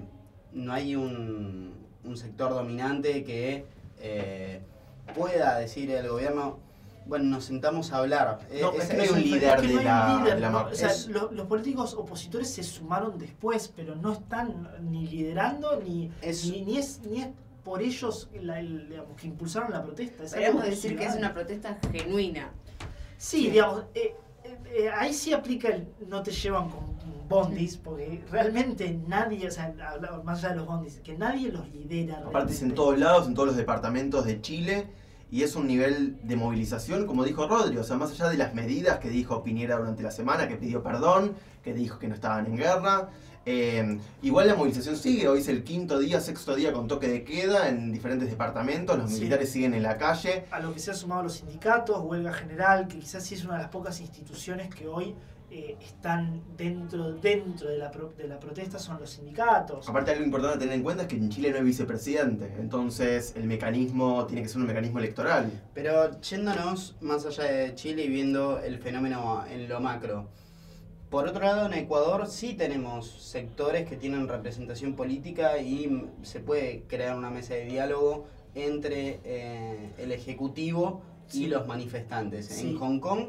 [0.53, 1.73] no hay un,
[2.03, 3.65] un sector dominante que
[3.99, 4.61] eh,
[5.15, 6.59] pueda decir al gobierno,
[7.05, 8.39] bueno, nos sentamos a hablar.
[8.49, 10.23] Eh, No, es que no hay un Es líder que de no hay la, un
[10.23, 10.53] líder, de la ¿no?
[10.59, 10.71] marcha.
[10.73, 15.79] O sea, Es- lo- los políticos opositores se sumaron después, pero no están ni liderando,
[15.81, 17.27] ni Es- ni, ni es, ni es
[17.63, 20.23] por ellos la- el- digamos, que impulsaron la protesta.
[20.23, 22.51] Es Podríamos decir que es una protesta genuina.
[23.17, 26.93] Sí, digamos, eh, eh, eh, ahí sí aplica el no te llevan con
[27.29, 29.73] bondis, porque realmente nadie, o sea,
[30.23, 32.21] más allá de los bondis, que nadie los lidera.
[32.27, 34.87] Aparte es en todos lados, en todos los departamentos de Chile,
[35.33, 38.53] y es un nivel de movilización, como dijo Rodri, o sea, más allá de las
[38.53, 42.45] medidas que dijo Piñera durante la semana, que pidió perdón, que dijo que no estaban
[42.45, 43.09] en guerra.
[43.45, 47.23] eh, igual la movilización sigue, hoy es el quinto día, sexto día con toque de
[47.25, 49.17] queda en diferentes departamentos, los Sí.
[49.17, 50.45] militares siguen en la calle.
[50.51, 53.55] A lo que se han sumado los sindicatos, huelga general, que quizás sí es una
[53.55, 55.15] de las pocas instituciones que hoy
[55.51, 59.87] eh, están dentro, dentro de, la de la protesta son los sindicatos.
[59.87, 63.33] Aparte, algo importante a tener en cuenta es que en Chile no hay vicepresidente, entonces
[63.35, 65.51] el mecanismo tiene que ser un mecanismo electoral.
[65.73, 70.29] Pero yéndonos más allá de Chile y viendo el fenómeno en lo macro.
[71.13, 76.85] Por otro lado, en Ecuador sí tenemos sectores que tienen representación política y se puede
[76.87, 78.25] crear una mesa de diálogo
[78.55, 82.59] entre eh, el Ejecutivo y los manifestantes.
[82.59, 83.27] En Hong Kong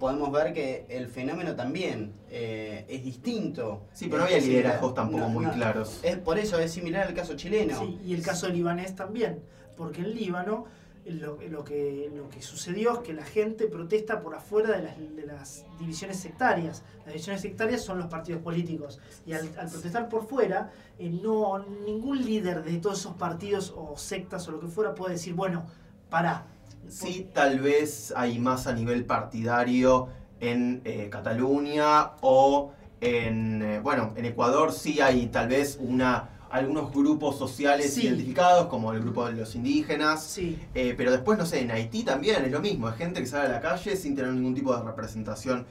[0.00, 3.82] podemos ver que el fenómeno también eh, es distinto.
[3.92, 6.00] Sí, pero no había liderazgos tampoco muy claros.
[6.02, 7.78] Es, por eso es similar al caso chileno.
[7.78, 9.40] Sí, y el caso libanés también,
[9.76, 10.64] porque en Líbano
[11.04, 15.26] lo, que, lo que sucedió es que la gente protesta por afuera de las, de
[15.26, 16.82] las divisiones sectarias.
[16.98, 18.98] Las divisiones sectarias son los partidos políticos.
[19.26, 24.48] Y al, protestar por fuera, eh, no ningún líder de todos esos partidos o sectas
[24.48, 25.66] o lo que fuera puede decir, bueno,
[26.08, 26.46] para
[26.90, 30.08] Sí, tal vez hay más a nivel partidario
[30.40, 36.92] en eh, Cataluña o en, eh, bueno, en Ecuador sí hay tal vez una algunos
[36.92, 40.24] grupos sociales identificados, como el grupo de los indígenas.
[40.24, 40.58] Sí.
[40.74, 42.88] Eh, pero después, no sé, en Haití también es lo mismo.
[42.88, 45.64] Hay gente que sale a la calle sin tener ningún tipo de representación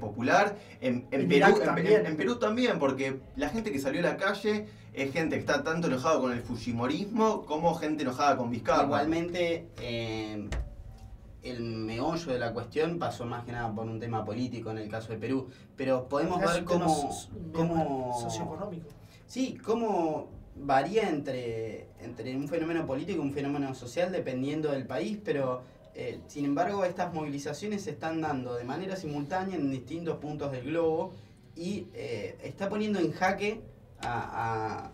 [0.00, 0.56] popular.
[0.80, 2.06] En, Perú, también.
[2.06, 5.62] En, Perú también, porque la gente que salió a la calle es gente que está
[5.64, 8.84] tanto enojada con el Fujimorismo como gente enojada con Vizcarra.
[8.84, 10.48] Igualmente, eh,
[11.42, 14.88] el meollo de la cuestión pasó más que nada por un tema político en el
[14.88, 17.10] caso de Perú, pero podemos ver cómo...
[17.52, 18.86] cómo socioeconómico.
[19.26, 25.18] Sí, cómo varía entre, entre un fenómeno político y un fenómeno social dependiendo del país,
[25.24, 25.62] pero
[25.96, 30.66] eh, sin embargo estas movilizaciones se están dando de manera simultánea en distintos puntos del
[30.66, 31.12] globo
[31.56, 33.60] y eh, está poniendo en jaque
[34.04, 34.90] a,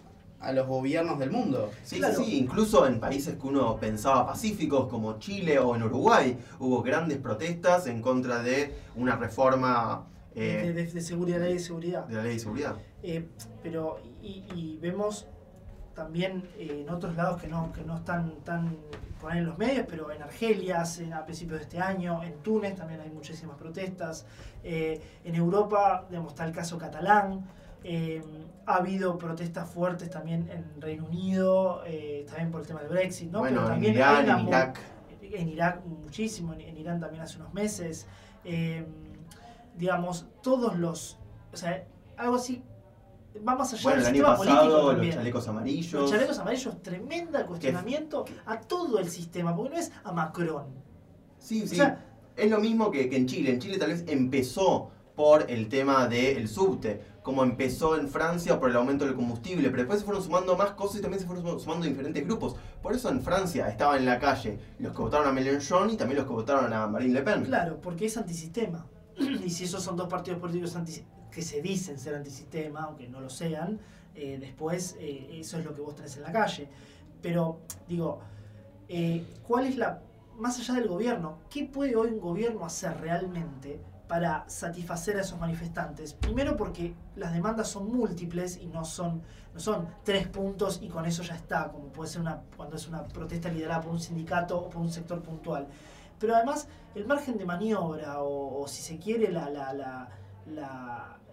[0.53, 1.71] los gobiernos del mundo.
[1.85, 6.83] Sí, sí, incluso en países que uno pensaba pacíficos como Chile o en Uruguay hubo
[6.83, 12.07] grandes protestas en contra de una reforma eh, de, seguridad, ley de seguridad.
[12.07, 12.77] De la ley de seguridad.
[13.03, 13.27] Eh,
[13.63, 15.27] pero, y, vemos
[15.95, 18.77] también eh, en otros lados que no, que no están tan
[19.21, 23.03] por en los medios, pero en Argelia a principios de este año, en Túnez también
[23.03, 24.25] hay muchísimas protestas,
[24.65, 27.45] en Europa digamos, está el caso catalán,
[27.83, 28.23] eh,
[28.67, 33.31] ha habido protestas fuertes también en Reino Unido, eh, también por el tema del Brexit,
[33.31, 33.43] ¿no?
[33.43, 34.81] Pero también en Irán, en Irak.
[35.23, 38.07] En Irak muchísimo, en, Irán también hace unos meses.
[38.45, 38.85] Eh,
[39.77, 41.19] digamos, todos los...
[41.53, 41.85] O sea,
[42.17, 42.63] algo así
[43.47, 45.93] va más allá del sistema político Los chalecos amarillos.
[45.93, 50.67] Los chalecos amarillos, tremenda cuestionamiento a todo el sistema, porque no es a Macron.
[51.39, 51.81] Sí, sí.
[52.37, 53.53] es lo mismo que, que, en Chile.
[53.53, 58.71] En Chile tal vez empezó por el tema del subte como empezó en Francia por
[58.71, 61.61] el aumento del combustible, pero después se fueron sumando más cosas y también se fueron
[61.61, 62.57] sumando diferentes grupos.
[62.83, 66.19] Por eso en Francia estaban en la calle los que votaron a Mélenchon y también
[66.19, 67.45] los que votaron a Marine Le Pen.
[67.45, 68.87] Claro, porque es antisistema.
[69.45, 70.77] y si esos son dos partidos políticos
[71.31, 73.79] que se dicen ser antisistema, aunque no lo sean,
[74.15, 76.69] eh, después eh, eso es lo que vos tenés en la calle.
[77.21, 78.21] Pero, digo,
[78.89, 80.03] eh, ¿cuál es la...
[80.39, 83.79] Más allá del gobierno, ¿qué puede hoy un gobierno hacer realmente
[84.11, 86.15] para satisfacer a esos manifestantes.
[86.15, 89.23] Primero porque las demandas son múltiples y no son,
[89.55, 92.89] no son tres puntos y con eso ya está, como puede ser una, cuando es
[92.89, 95.69] una protesta liderada por un sindicato o por un sector puntual.
[96.19, 100.09] Pero además el margen de maniobra o, si se quiere la,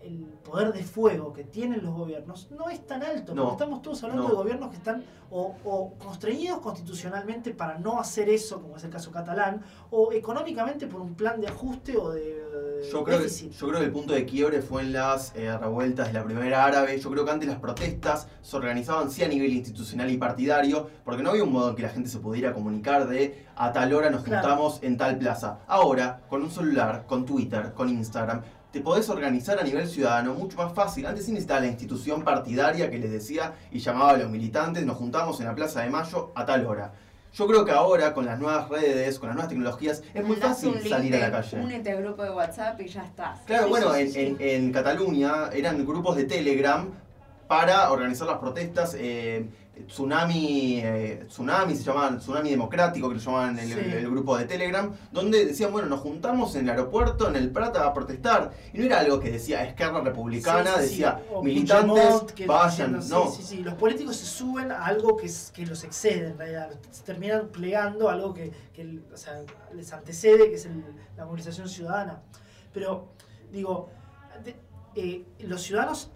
[0.07, 4.03] el poder de fuego que tienen los gobiernos no es tan alto, porque estamos todos
[4.03, 8.83] hablando de gobiernos que están o, o, constreñidos constitucionalmente para no hacer eso, como es
[8.83, 12.47] el caso catalán, o económicamente por un plan de ajuste o de,
[12.91, 16.07] yo creo, que, yo creo que el punto de quiebre fue en las eh, revueltas
[16.07, 16.99] de la primavera árabe.
[16.99, 21.23] Yo creo que antes las protestas se organizaban sí a nivel institucional y partidario, porque
[21.23, 24.09] no había un modo en que la gente se pudiera comunicar de a tal hora
[24.09, 25.59] nos juntamos en tal plaza.
[25.67, 28.41] Ahora, con un celular, con Twitter, con Instagram,
[28.77, 31.07] te podés organizar a nivel ciudadano mucho más fácil.
[31.07, 34.97] Antes sí necesitaba la institución partidaria que les decía y llamaba a los militantes, nos
[34.97, 36.93] juntamos en la Plaza de Mayo a tal hora.
[37.33, 40.79] Yo creo que ahora con las nuevas redes, con las nuevas tecnologías, es muy fácil
[40.87, 41.59] salir a la calle.
[41.59, 43.39] Únete al grupo de WhatsApp y ya estás.
[43.47, 46.87] Claro, bueno, en, en, Cataluña eran grupos de Telegram
[47.47, 48.95] para organizar las protestas.
[48.99, 49.47] Eh,
[49.87, 54.91] Tsunami, eh, Tsunami se llamaban Tsunami Democrático, que lo llamaban el, el, grupo de Telegram,
[55.11, 58.51] donde decían, bueno, nos juntamos en el aeropuerto, en el Prata, a protestar.
[58.73, 63.31] Y no era algo que decía Esquerra Republicana, decía militantes, vayan, no.
[63.31, 66.71] Sí, sí, los políticos se suben a algo que, que los excede, en realidad.
[66.91, 69.41] Se terminan plegando a algo que, que o sea,
[69.73, 70.67] les antecede, que es
[71.15, 72.21] la movilización ciudadana.
[72.73, 73.09] Pero,
[73.51, 73.89] digo,
[74.95, 76.11] eh, los ciudadanos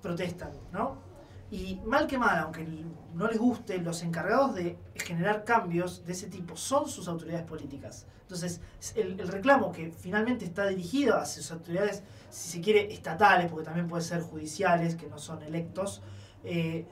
[0.00, 1.11] protestan, ¿no?
[1.52, 2.66] Y mal que mal, aunque
[3.14, 8.06] no les guste, los encargados de generar cambios de ese tipo son sus autoridades políticas.
[8.22, 8.62] Entonces,
[8.96, 13.66] el, el reclamo que finalmente está dirigido a sus autoridades, si se quiere, estatales, porque
[13.66, 16.00] también puede ser judiciales, que no son electos,
[16.42, 16.86] eh,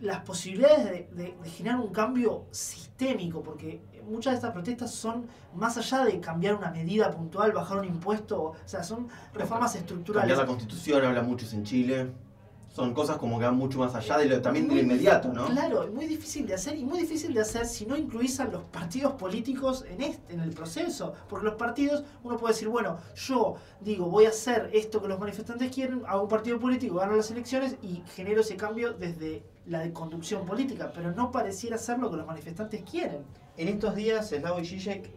[0.00, 3.80] las posibilidades de, de- de generar un cambio sistémico, porque
[4.10, 8.42] muchas de estas protestas son más allá de cambiar una medida puntual, bajar un impuesto,
[8.42, 10.28] o sea, son reformas estructurales.
[10.30, 12.10] Cambiar la constitución, habla muchos en Chile.
[12.72, 15.44] Son cosas como que van mucho más allá de lo, también de lo inmediato, ¿no?
[15.44, 18.62] Claro, muy difícil de hacer y muy difícil de hacer si no incluís a los
[18.64, 21.12] partidos políticos en este, en el proceso.
[21.28, 25.20] Porque los partidos, uno puede decir, bueno, yo digo, voy a hacer esto que los
[25.20, 29.80] manifestantes quieren, hago un partido político, gano las elecciones y genero ese cambio desde la
[29.80, 33.22] de conducción política, pero no pareciera ser lo que los manifestantes quieren.
[33.58, 35.10] En estos días, Slavoj Žižek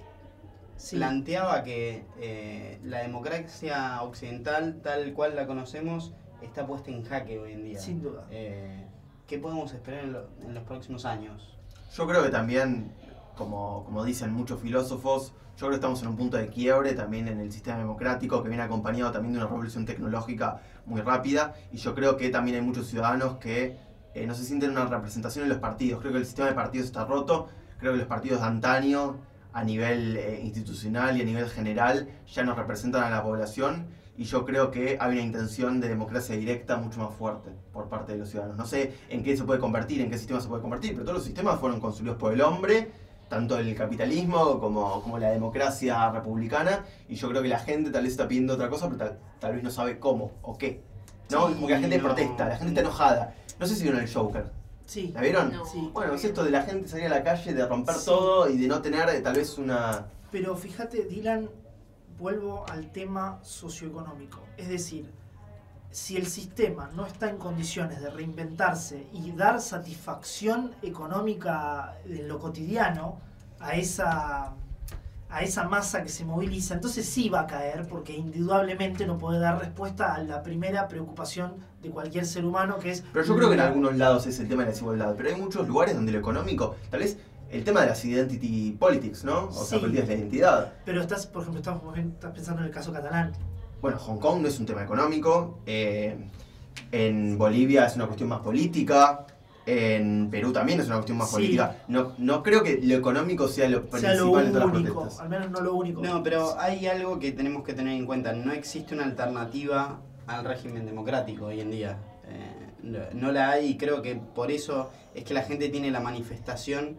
[0.92, 7.54] planteaba que eh, la democracia occidental, tal cual la conocemos, está puesta en jaque hoy
[7.54, 7.80] en día.
[7.80, 8.26] Sin duda.
[8.30, 8.86] Eh,
[9.28, 11.58] ¿Qué podemos esperar en, lo- en los próximos años?
[11.96, 12.92] Yo creo que también,
[13.36, 17.28] como, como dicen muchos filósofos, yo creo que estamos en un punto de quiebre también
[17.30, 21.78] en el sistema democrático que viene acompañado también de una revolución tecnológica muy rápida y
[21.78, 23.78] yo creo que también hay muchos ciudadanos que
[24.14, 26.02] eh, no se sienten una representación en los partidos.
[26.02, 27.48] Creo que el sistema de partidos está roto,
[27.80, 29.18] creo que los partidos de antaño
[29.54, 33.88] a nivel eh, institucional y a nivel general ya no representan a la población
[34.18, 38.14] y yo creo que hay una intención de democracia directa mucho más fuerte por parte
[38.14, 38.58] de los ciudadanos.
[38.58, 41.18] No sé en qué se puede convertir, en qué sistema se puede convertir, pero todos
[41.18, 42.92] los sistemas fueron construidos por el hombre,
[43.30, 48.04] tanto el capitalismo como, como la democracia republicana, y yo creo que la gente tal
[48.04, 50.82] vez está pidiendo otra cosa, pero tal, tal vez no sabe cómo o qué.
[51.32, 51.48] ¿No?
[51.48, 52.04] Sí, Como que la gente no.
[52.04, 53.36] protesta, la gente está enojada.
[53.60, 54.52] No sé si vieron el Joker.
[54.86, 55.12] Sí.
[55.16, 55.52] ¿La vieron?
[55.52, 55.66] No.
[55.66, 55.90] Sí.
[55.92, 58.06] Bueno, es esto de la gente salir a la calle, de romper Sí.
[58.06, 60.06] todo y de no tener eh, tal vez una...
[60.32, 61.50] Pero fíjate, Dylan,
[62.18, 64.40] vuelvo al tema socioeconómico.
[64.58, 65.12] Es decir,
[65.92, 72.38] si el sistema no está en condiciones de reinventarse y dar satisfacción económica en lo
[72.40, 73.18] cotidiano
[73.62, 74.54] a esa,
[75.30, 79.40] a esa masa que se moviliza, entonces sí va a caer porque indudablemente no puede
[79.40, 83.04] dar respuesta a la primera preocupación de cualquier ser humano que es...
[83.14, 85.40] Pero yo creo que en algunos lados es el tema de la desigualdad, pero hay
[85.40, 87.18] muchos lugares donde lo económico, tal vez
[87.56, 89.46] el tema de las identity politics, ¿no?
[89.48, 89.82] O sea, Sí.
[89.82, 90.74] políticas de la identidad.
[90.86, 93.32] Pero estás, por ejemplo, estamos, estás pensando en el caso catalán.
[93.82, 96.18] Bueno, Hong Kong no es un tema económico, eh,
[96.92, 99.26] en Bolivia es una cuestión más política,
[99.66, 101.36] en Perú también es una cuestión más Sí.
[101.36, 101.78] política.
[101.88, 104.94] No, no creo que lo económico sea lo sea lo principal de todas las único,
[104.94, 105.22] protestas.
[105.22, 106.02] al menos no lo único.
[106.02, 108.34] No, pero hay algo que tenemos que tener en cuenta.
[108.34, 111.98] No existe una alternativa al régimen democrático hoy en día.
[112.28, 115.90] Eh, no, no la hay y creo que por eso es que la gente tiene
[115.92, 116.98] la manifestación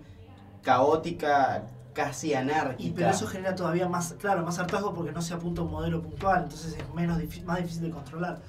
[0.66, 1.62] caótica,
[1.92, 2.82] casi anárquica.
[2.82, 6.02] Y pero eso genera todavía más, claro, más hartazgo porque no se apunta un modelo
[6.02, 8.40] puntual, entonces es menos más difícil de controlar.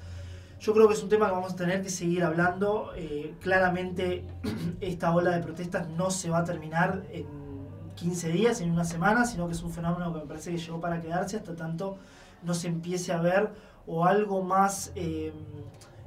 [0.58, 2.90] Yo creo que es un tema que vamos a tener que seguir hablando.
[2.96, 4.24] Eh, claramente
[4.80, 7.26] esta ola de protestas no se va a terminar en
[7.94, 10.80] 15 días, en una semana, sino que es un fenómeno que me parece que llegó
[10.80, 11.98] para quedarse hasta tanto
[12.42, 13.50] no se empiece a ver
[13.86, 15.32] o algo más eh,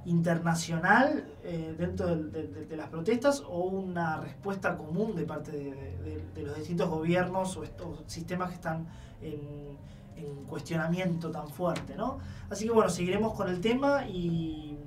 [0.05, 6.21] internacional eh, dentro de, de- de las protestas o una respuesta común de parte de,
[6.33, 8.87] de- los distintos gobiernos o estos sistemas que están
[9.21, 9.77] en,
[10.15, 12.17] en cuestionamiento tan fuerte, ¿no?
[12.49, 14.77] Así que bueno, seguiremos con el tema y,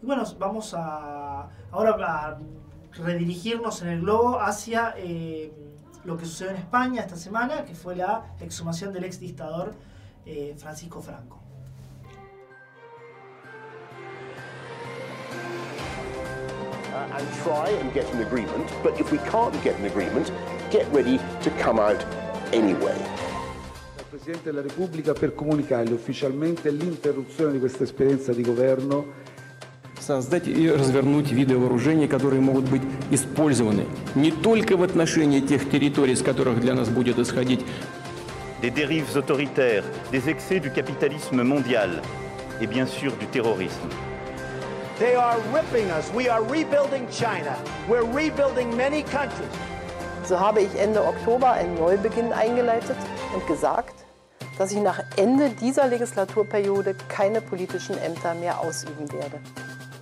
[0.00, 2.38] y bueno, vamos a ahora a
[2.92, 5.52] redirigirnos en el globo hacia eh,
[6.04, 9.74] lo que sucedió en España esta semana, que fue la exhumación del ex dictador
[10.26, 11.40] eh, Francisco Franco.
[16.99, 18.71] and try and get an agreement.
[18.83, 20.31] But if we can't get an agreement,
[20.71, 22.05] get ready to come out
[22.51, 22.95] anyway.
[23.97, 29.23] Al Presidente della Repubblica per comunicargli ufficialmente l'interruzione di questa esperienza di governo
[29.99, 36.15] создать и развернуть виды вооружений, которые могут быть использованы не только в отношении тех территорий,
[36.15, 37.65] с которых для нас будет исходить
[38.61, 42.01] Des dérives autoritaires, des excès du capitalisme mondial
[42.61, 43.89] et bien sûr du terrorisme.
[44.99, 46.11] They are ripping us.
[46.15, 47.55] We are rebuilding China.
[47.89, 49.51] We're rebuilding many countries.
[50.25, 52.95] So habe ich Ende Oktober einen Neubeginn eingeleitet
[53.33, 53.93] und gesagt,
[54.57, 59.39] dass ich nach Ende dieser Legislaturperiode keine politischen Ämter mehr ausüben werde.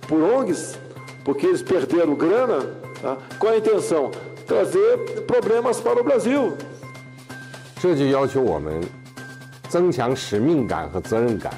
[0.08, 0.78] por ONGs,
[1.24, 2.64] porque eles perderam grana.
[3.02, 3.16] tá?
[3.38, 4.10] Qual a intenção?
[4.46, 6.52] Trazer problemas para o Brasil.
[7.80, 8.80] 这就要求我们
[9.68, 11.52] 增强使命感和责任感。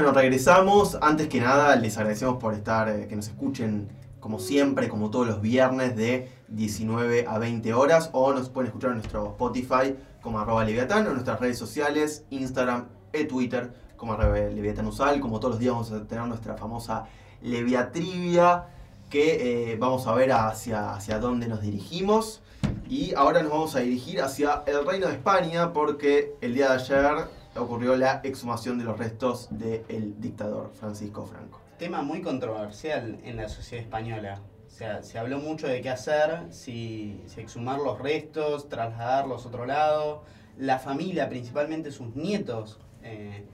[0.00, 0.96] Bueno, regresamos.
[1.02, 5.26] Antes que nada, les agradecemos por estar, eh, que nos escuchen como siempre, como todos
[5.26, 10.38] los viernes, de 19 a 20 horas o nos pueden escuchar en nuestro Spotify como
[10.38, 15.20] arroba Leviatán o en nuestras redes sociales, Instagram y Twitter como arroba Leviatán Usal.
[15.20, 17.04] Como todos los días vamos a tener nuestra famosa
[17.42, 18.68] Leviatrivia
[19.10, 22.40] que eh, vamos a ver hacia, hacia dónde nos dirigimos.
[22.88, 26.74] Y ahora nos vamos a dirigir hacia el Reino de España porque el día de
[26.76, 31.60] ayer ocurrió la exhumación de los restos del dictador Francisco Franco.
[31.78, 34.40] Tema muy controversial en la sociedad española.
[34.66, 39.48] O sea, se habló mucho de qué hacer, si, si exhumar los restos, trasladarlos a
[39.48, 40.22] otro lado.
[40.58, 43.44] La familia, principalmente sus nietos, eh,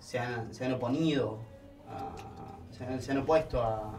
[0.00, 1.38] se, han, se han oponido,
[1.88, 2.14] a-
[2.76, 3.92] se, han, se han opuesto a,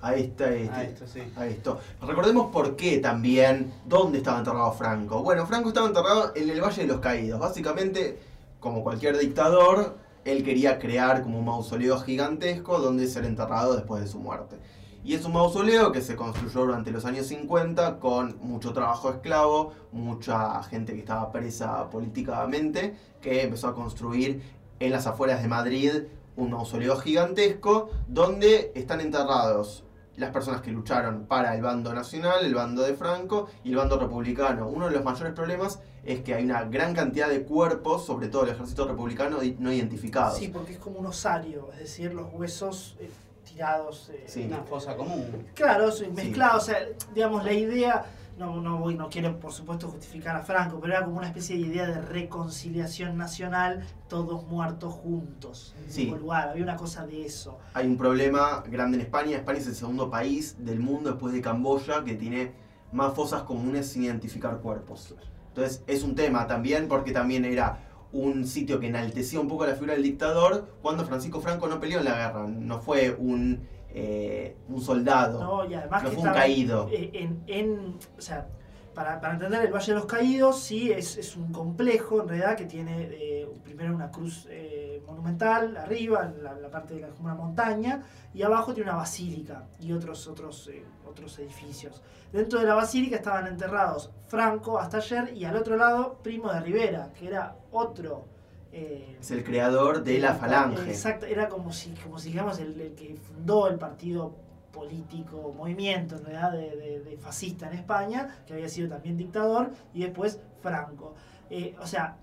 [0.00, 1.06] A, esta, este- a esto.
[1.06, 1.22] Sí.
[1.36, 1.80] a esto.
[2.00, 5.22] Recordemos por qué también, dónde estaba enterrado Franco.
[5.22, 7.38] Bueno, Franco estaba enterrado en el Valle de los Caídos.
[7.40, 8.18] Básicamente,
[8.62, 14.08] como cualquier dictador, él quería crear como un mausoleo gigantesco donde ser enterrado después de
[14.08, 14.56] su muerte.
[15.04, 19.72] Y es un mausoleo que se construyó durante los años 50 con mucho trabajo esclavo,
[19.90, 24.40] mucha gente que estaba presa políticamente, que empezó a construir
[24.78, 25.92] en las afueras de Madrid
[26.36, 29.82] un mausoleo gigantesco donde están enterrados
[30.16, 33.98] las personas que lucharon para el bando nacional, el bando de Franco y el bando
[33.98, 34.68] republicano.
[34.68, 38.44] Uno de los mayores problemas es que hay una gran cantidad de cuerpos, sobre todo
[38.44, 40.36] el ejército republicano, no identificados.
[40.38, 43.08] Sí, porque es como un osario, es decir, los huesos eh,
[43.44, 44.10] tirados.
[44.10, 44.44] eh, Sí.
[44.44, 45.46] Una fosa común.
[45.54, 46.78] Claro, sí, mezclado, o sea,
[47.14, 48.04] digamos, la idea,
[48.42, 51.56] no, no, voy, no quiero por supuesto justificar a Franco, pero era como una especie
[51.56, 56.06] de idea de reconciliación nacional, todos muertos juntos, en Sí.
[56.06, 57.58] lugar, había una cosa de eso.
[57.74, 59.36] Hay un problema grande en España.
[59.36, 62.52] España es el segundo país del mundo después de Camboya que tiene
[62.90, 65.14] más fosas comunes sin identificar cuerpos.
[65.48, 67.78] Entonces es un tema también porque también era
[68.12, 72.00] un sitio que enaltecía un poco la figura del dictador cuando Francisco Franco no peleó
[72.00, 72.46] en la guerra.
[72.46, 75.42] No fue un, eh, un soldado.
[75.42, 76.88] No, y además No que fue un caído.
[76.92, 78.48] En, en- o sea,
[78.94, 82.56] para, para entender el Valle de los Caídos, sí, es, es un complejo en realidad
[82.56, 87.08] que tiene eh, primero una cruz eh, monumental arriba, en la, la parte de la,
[87.20, 88.02] una montaña,
[88.34, 92.02] y abajo tiene una basílica y otros, otros, eh, otros edificios.
[92.32, 96.60] Dentro de la basílica estaban enterrados Franco hasta ayer y al otro lado Primo de
[96.60, 98.26] Rivera, que era otro.
[98.72, 100.88] Eh, Es el creador de la falange.
[100.90, 104.34] Exacto, era como si, como si digamos, el, el que fundó el partido
[104.72, 109.70] político, movimiento en realidad de, de- de fascista en España, que había sido también dictador,
[109.92, 111.14] y después Franco.
[111.50, 112.16] Eh, o sea,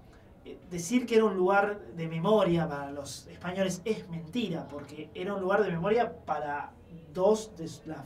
[0.44, 5.36] eh, decir que era un lugar de memoria para los españoles es mentira, porque era
[5.36, 6.72] un lugar de memoria para
[7.14, 8.00] dos de las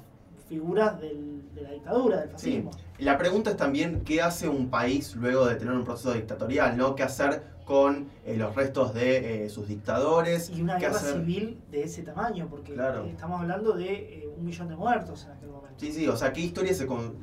[0.49, 2.65] figuras del- de la dictadura, del Sí.
[3.03, 6.95] La pregunta es también qué hace un país luego de tener un proceso dictatorial, ¿no?
[6.95, 10.49] ¿Qué hacer con eh, los restos de eh, sus dictadores?
[10.49, 11.15] Y una ¿Qué guerra hacer?
[11.15, 13.03] civil de ese tamaño, porque Claro.
[13.03, 15.75] eh, estamos hablando de eh, un millón de muertos en aquel momento.
[15.77, 17.17] Sí, sí, o sea, ¿qué historia se con-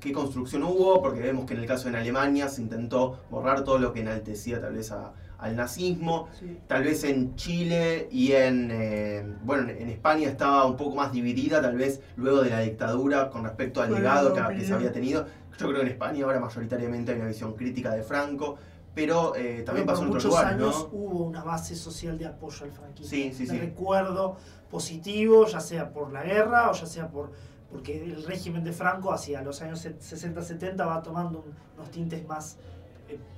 [0.00, 1.00] qué construcción hubo?
[1.00, 4.60] Porque vemos que en el caso de Alemania se intentó borrar todo lo que enaltecía
[4.60, 5.12] tal vez a-
[5.42, 6.28] al nazismo.
[6.38, 6.58] Sí.
[6.66, 11.60] Tal vez en Chile y en, eh, bueno, en España estaba un poco más dividida,
[11.60, 15.26] tal vez luego de la dictadura con respecto al legado que, que se había tenido.
[15.58, 18.56] Yo creo que en España ahora mayoritariamente hay una visión crítica de Franco,
[18.94, 20.98] pero eh, también pasó en otros lugares, años ¿no?
[20.98, 23.10] hubo una base social de apoyo al franquismo.
[23.10, 23.58] Sí, sí, sí.
[23.58, 24.36] recuerdo
[24.70, 27.30] positivo, ya sea por la guerra o ya sea por
[27.70, 32.58] porque el régimen de Franco hacia los años 60-70 va tomando un- unos tintes más,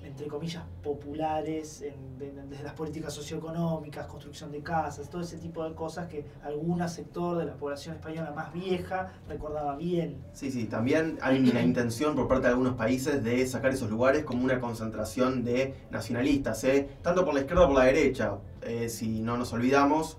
[0.04, 5.64] entre comillas, populares en- de- desde las políticas socioeconómicas, construcción de casas, todo ese tipo
[5.68, 10.18] de cosas que algún sector de la población española más vieja recordaba bien.
[10.32, 14.24] Sí, sí, también hay una intención por parte de algunos países de sacar esos lugares
[14.24, 16.88] como una concentración de nacionalistas, ¿eh?
[17.02, 18.38] tanto por la izquierda como por la derecha.
[18.62, 20.16] Eh, si no nos olvidamos,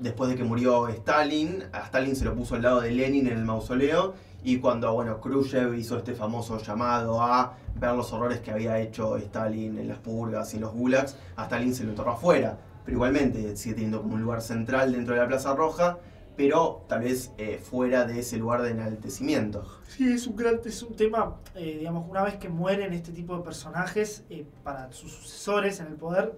[0.00, 3.36] después de que murió Stalin, a Stalin se lo puso al lado de Lenin en
[3.38, 4.14] el mausoleo
[4.44, 9.16] y cuando bueno, Khrushchev hizo este famoso llamado a ver los horrores que había hecho
[9.16, 12.58] Stalin en las purgas y en los gulags, a Stalin se lo enterró afuera.
[12.84, 15.98] Pero igualmente sigue teniendo como un lugar central dentro de la Plaza Roja,
[16.36, 19.66] pero tal vez eh, fuera de ese lugar de enaltecimiento.
[19.88, 23.36] Sí, es un gran, es un tema, eh, digamos, una vez que mueren este tipo
[23.36, 26.32] de personajes, eh, para sus sucesores en el poder,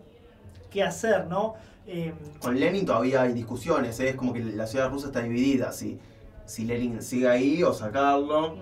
[0.70, 1.54] ¿qué hacer, no?
[1.86, 5.98] Eh, Con Lenin todavía hay discusiones, es como que la ciudad rusa está dividida, si,
[6.44, 8.56] si Lenin sigue ahí o sacarlo.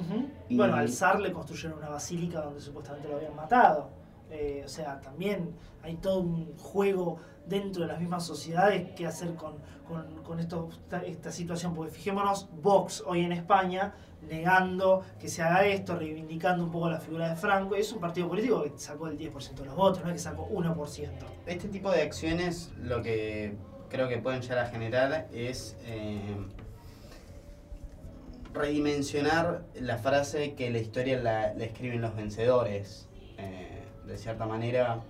[0.48, 3.90] Y- Bueno, al zar le construyeron una basílica donde supuestamente lo habían matado.
[4.30, 7.16] Eh, o sea, también hay todo un juego
[7.46, 9.54] dentro de las mismas sociedades qué hacer con,
[9.86, 11.74] con, con esto, esta, esta situación.
[11.74, 13.94] Porque fijémonos, Vox hoy en España
[14.28, 17.74] negando que se haga esto, reivindicando un poco la figura de Franco.
[17.74, 20.46] Es un partido político que sacó el 10% de los votos, no es que sacó
[20.50, 21.08] 1%.
[21.46, 23.56] Este tipo de acciones lo que
[23.88, 26.36] creo que pueden llegar a generar es eh,
[28.54, 33.08] redimensionar la frase que la historia la, la escriben los vencedores.
[33.38, 33.78] Eh,
[34.08, 35.00] de cierta manera.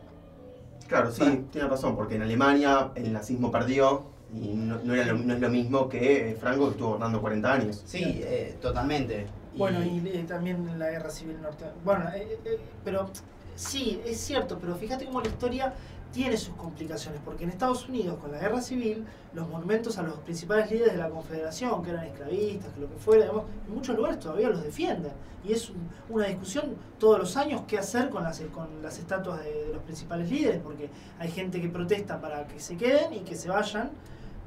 [0.87, 5.19] Claro, sí, tiene razón, porque en Alemania el nazismo perdió y no, no era lo,
[5.19, 7.83] no es lo mismo que eh, Franco que estuvo gobernando 40 años.
[7.87, 9.27] Sí, eh, totalmente.
[9.57, 11.65] Bueno, y eh, también la guerra civil norte.
[11.85, 13.11] Bueno, eh, eh, pero
[13.55, 15.75] sí, es cierto, pero fíjate cómo la historia
[16.13, 19.05] tiene sus complicaciones, porque en Estados Unidos, con la guerra civil,
[19.35, 22.97] los monumentos a los principales líderes de la Confederación, que eran esclavistas, que lo que
[22.97, 25.13] fuera, digamos, en muchos lugares todavía los defienden.
[25.45, 29.45] Y es un- una discusión todos los años qué hacer con las, con las estatuas
[29.45, 33.35] de, los principales líderes, porque hay gente que protesta para que se queden y que
[33.37, 33.91] se vayan.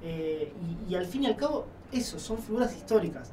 [0.04, 0.52] eh,
[0.90, 3.30] y, al fin y al cabo, eso, son figuras históricas.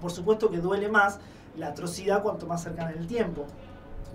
[0.00, 1.18] Por supuesto que duele más
[1.58, 3.44] la atrocidad cuanto más cercana el tiempo.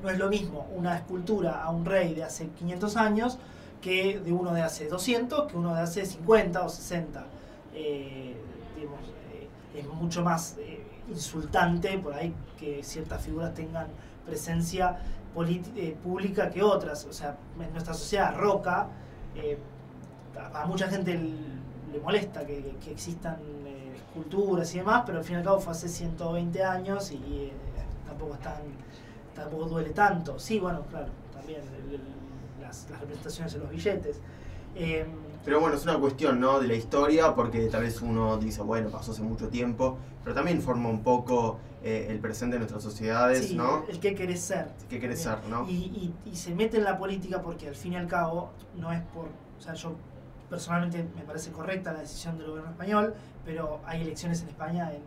[0.03, 3.39] No es lo mismo una escultura a un rey de hace 500 años
[3.81, 7.25] que de uno de hace 200, que uno de hace 50 o 60.
[7.73, 8.35] Eh,
[8.75, 8.99] digamos,
[9.31, 9.47] eh,
[9.79, 13.87] es mucho más eh, insultante por ahí que ciertas figuras tengan
[14.25, 14.99] presencia
[16.03, 17.05] pública que otras.
[17.05, 18.89] O sea, en nuestra sociedad roca,
[20.53, 23.37] a, mucha gente le molesta que, que existan
[23.95, 27.51] esculturas y demás, pero al fin y al cabo fue hace 120 años y
[28.05, 28.61] tampoco es tan
[29.35, 30.39] tampoco duele tanto.
[30.39, 32.01] Sí, bueno, claro, también el- el-
[32.61, 34.19] las, las representaciones en los billetes.
[34.75, 35.05] Eh,
[35.45, 36.59] Pero bueno, es una cuestión, ¿no?
[36.59, 40.61] De la historia, porque tal vez uno dice, bueno, pasó hace mucho tiempo, pero también
[40.61, 43.83] forma un poco eh, el presente de nuestras sociedades, sí, ¿no?
[43.89, 44.69] el que querés ser.
[44.89, 45.43] ¿Qué querés también.
[45.43, 45.69] ser, no?
[45.69, 48.91] Y, y- y se mete en la política porque al fin y al cabo no
[48.93, 49.25] es por...
[49.25, 49.93] O sea, yo
[50.49, 53.13] personalmente me parece correcta la decisión del gobierno español,
[53.43, 55.01] pero hay elecciones en España en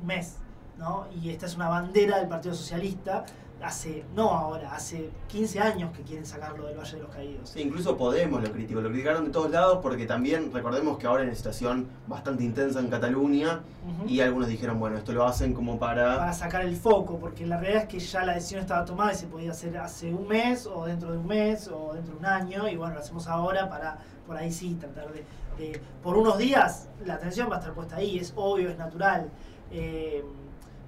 [0.00, 0.38] un mes,
[0.76, 1.06] ¿no?
[1.22, 3.24] Y esta es una bandera del Partido Socialista
[3.62, 7.48] hace, no ahora, hace 15 años que quieren sacarlo del Valle de los Caídos.
[7.50, 11.22] Sí, incluso Podemos lo criticó, lo criticaron de todos lados porque también recordemos que ahora
[11.22, 13.60] hay una situación bastante intensa en Cataluña
[14.06, 16.18] y algunos dijeron, bueno, esto lo hacen como para...
[16.18, 19.16] para sacar el foco, porque la realidad es que ya la decisión estaba tomada y
[19.16, 22.26] se podía hacer hace un mes, o dentro de un mes, o dentro de un
[22.26, 25.24] año, y bueno, lo hacemos ahora para, por ahí sí, tratar de,
[25.58, 29.28] de- por unos días la atención va a estar puesta ahí, es obvio, es natural,
[29.70, 30.24] eh,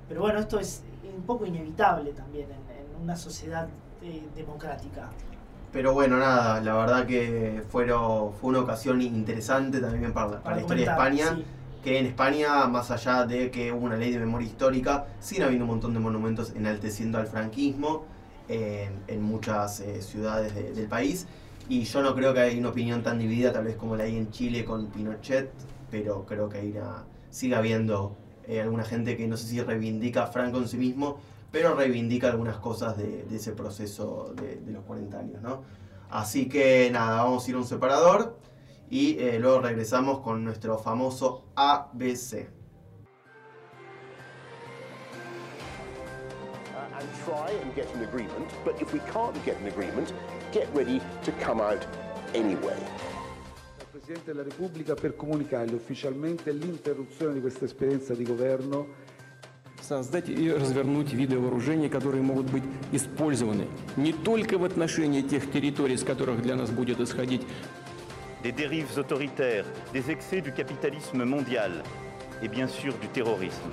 [0.08, 0.82] pero bueno, esto es
[1.16, 2.63] un poco inevitable también en
[3.04, 3.68] una sociedad
[4.02, 5.10] eh, democrática.
[5.72, 10.56] Pero bueno, nada, la verdad que fueron, fue una ocasión interesante también para, para Para
[10.56, 11.36] la historia de España.
[11.36, 11.44] sí.
[11.84, 15.66] Que en España, más allá de que hubo una ley de memoria histórica, siguen habiendo
[15.66, 18.06] un montón de monumentos enalteciendo al franquismo
[18.48, 21.26] en, en muchas eh, ciudades de- del país.
[21.68, 24.16] Y yo no creo que haya una opinión tan dividida, tal vez como la hay
[24.16, 25.50] en Chile con Pinochet,
[25.90, 28.16] pero creo que hay una, sigue habiendo
[28.48, 31.18] eh, alguna gente que no sé si reivindica a Franco en sí mismo,
[31.54, 35.62] pero reivindica algunas cosas de, de ese proceso de, de los 40 años, ¿no?
[36.10, 38.40] Así que nada, vamos a ir a un separador
[38.90, 42.48] y eh, luego regresamos con nuestro famoso ABC.
[46.74, 48.50] uh, and try and get an agreement.
[48.64, 50.12] But if we can't get an agreement,
[50.52, 51.86] get ready to come out
[52.34, 52.82] anyway.
[53.78, 59.03] Al Presidente della Repubblica per comunicarle ufficialmente l'interruzione di questa esperienza di governo
[59.83, 65.97] Создать и развернуть виды вооружений, которые могут быть использованы не только в отношении тех территорий,
[65.97, 67.41] с которых для нас будет исходить
[68.43, 71.83] Des dérives autoritaires, des excès du capitalisme mondial
[72.41, 73.69] et bien sûr du terrorisme.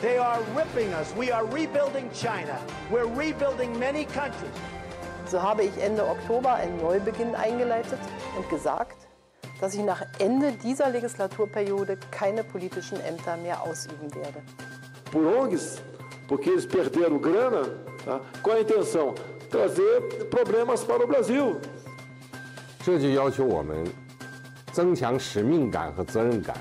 [0.00, 1.12] They are ripping us.
[1.14, 2.58] We are rebuilding China.
[2.90, 4.56] We're rebuilding many countries.
[5.26, 7.98] So habe ich Ende Oktober einen Neubeginn eingeleitet
[8.38, 8.96] und gesagt,
[9.60, 14.42] dass ich nach Ende dieser Legislaturperiode keine politischen Ämter mehr ausüben werde.
[15.14, 15.82] por ONGs,
[16.28, 17.62] porque eles perderam grana.
[18.04, 18.20] Tá?
[18.42, 19.14] Qual a intenção?
[19.48, 21.60] Trazer problemas para o Brasil.
[22.82, 23.84] 这就要求我们
[24.72, 26.56] 增强使命感和责任感。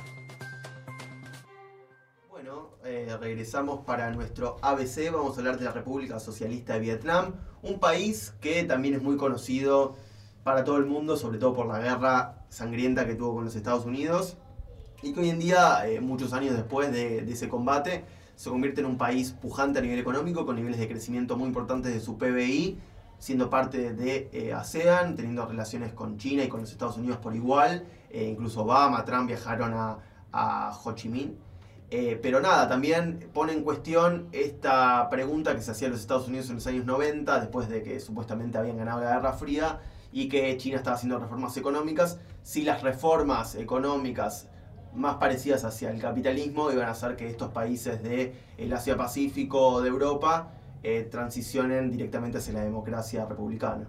[2.30, 5.12] Bueno, eh, regresamos para nuestro ABC.
[5.12, 9.16] Vamos a hablar de la República Socialista de Vietnam, un país que también es muy
[9.16, 9.96] conocido
[10.44, 13.86] para todo el mundo, sobre todo por la guerra sangrienta que tuvo con los Estados
[13.86, 14.36] Unidos,
[15.02, 18.04] y que hoy en día, eh, muchos años después de, de ese combate,
[18.37, 21.93] se convierte en un país pujante a nivel económico, con niveles de crecimiento muy importantes
[21.93, 22.79] de su PBI,
[23.19, 27.35] siendo parte de eh, ASEAN, teniendo relaciones con China y con los Estados Unidos por
[27.35, 27.85] igual.
[28.11, 29.99] Eh, incluso Obama, Trump viajaron a,
[30.33, 31.37] a Ho Chi Minh.
[31.91, 36.27] Eh, pero nada, también pone en cuestión esta pregunta que se hacía a los Estados
[36.27, 39.81] Unidos en los años 90, después de que supuestamente habían ganado la Guerra Fría
[40.11, 44.49] y que China estaba haciendo reformas económicas, si las reformas económicas
[44.95, 49.81] más parecidas hacia el capitalismo iban a hacer que estos países del Asia Pacífico o
[49.81, 50.51] de Europa
[50.83, 53.89] eh, transicionen directamente hacia la democracia republicana.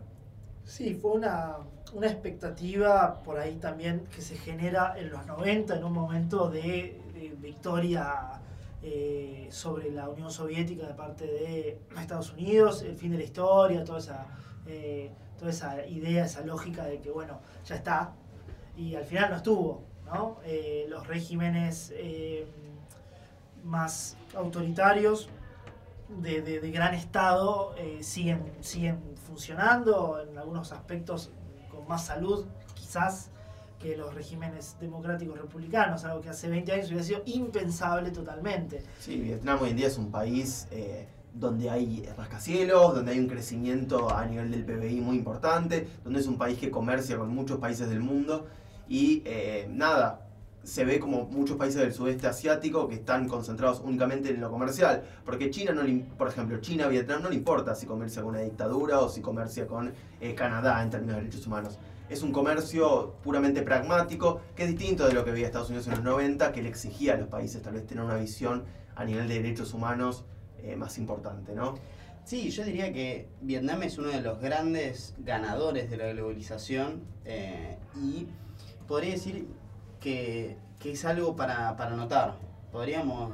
[0.64, 1.58] Sí, fue una,
[1.94, 7.00] una expectativa por ahí también que se genera en los 90, en un momento de,
[7.14, 8.42] de victoria
[8.88, 13.84] eh, sobre la Unión Soviética de parte de Estados Unidos, el fin de la historia,
[13.84, 14.28] toda esa,
[14.68, 18.14] eh, toda esa idea, esa lógica de que, bueno, ya está,
[18.78, 20.38] y al final no estuvo, ¿no?
[20.46, 22.48] Eh, los regímenes eh,
[23.64, 25.30] más autoritarios
[26.22, 31.32] de, gran Estado eh, siguen, siguen funcionando, en algunos aspectos
[31.70, 32.46] con más salud,
[32.76, 33.32] quizás,
[33.80, 38.84] que los regímenes democráticos republicanos, algo que hace 20 años hubiera sido impensable totalmente.
[39.00, 40.68] Sí, Vietnam hoy en día es un país
[41.34, 46.28] donde hay rascacielos, donde hay un crecimiento a nivel del PBI muy importante, donde es
[46.28, 48.48] un país que comercia con muchos países del mundo
[48.88, 50.26] y eh, nada,
[50.66, 55.04] se ve como muchos países del sudeste asiático que están concentrados únicamente en lo comercial,
[55.24, 58.42] porque China no le, por ejemplo, China, Vietnam no le importa si comercia con una
[58.42, 61.78] dictadura o si comercia con eh, Canadá en términos de derechos humanos.
[62.10, 65.94] Es un comercio puramente pragmático, que es distinto de lo que veía Estados Unidos en
[65.94, 68.64] los 90, que le exigía a los países tal vez tener una visión
[68.96, 70.26] a nivel de derechos humanos
[70.60, 71.76] eh, más importante, ¿no?
[72.24, 77.04] Sí, yo diría que Vietnam es uno de los grandes ganadores de la globalización
[77.96, 78.28] y
[78.88, 79.48] podría decir
[80.00, 82.36] que, que es algo para, para notar.
[82.72, 83.32] Podríamos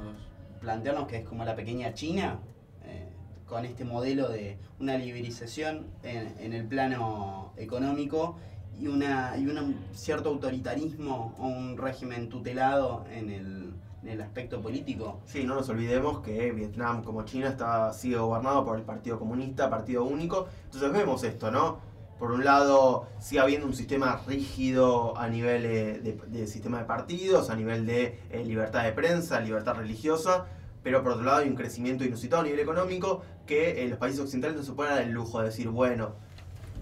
[0.60, 2.38] plantearnos que es como la pequeña China,
[2.84, 3.08] eh,
[3.46, 8.36] con este modelo de una liberalización en, en el plano económico
[8.78, 14.60] y, una, y un cierto autoritarismo o un régimen tutelado en el, en el aspecto
[14.60, 15.20] político.
[15.26, 19.68] Sí, no nos olvidemos que Vietnam como China está, sigue gobernado por el Partido Comunista,
[19.68, 20.46] Partido Único.
[20.64, 21.91] Entonces vemos esto, ¿no?
[22.18, 27.50] Por un lado, sigue habiendo un sistema rígido a nivel eh, de, sistema de partidos,
[27.50, 30.46] a nivel de eh, libertad de prensa, libertad religiosa,
[30.82, 34.20] pero por otro lado hay un crecimiento inusitado a nivel económico que eh, los países
[34.20, 36.14] occidentales no se pueden dar el lujo de decir, bueno,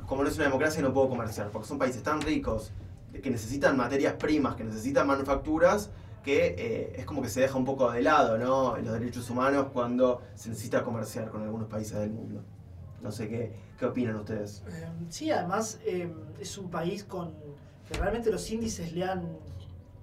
[0.06, 2.72] como no es una democracia no puedo comerciar, porque son países tan ricos
[3.22, 5.90] que necesitan materias primas, que necesitan manufacturas,
[6.22, 8.76] que eh, es como que se deja un poco de lado, ¿no?
[8.76, 12.42] Los derechos humanos cuando se necesita comerciar con algunos países del mundo.
[13.02, 14.62] No sé qué, qué opinan ustedes.
[14.68, 17.32] Eh, sí, además eh, es un país con
[17.88, 19.38] que realmente los índices le han,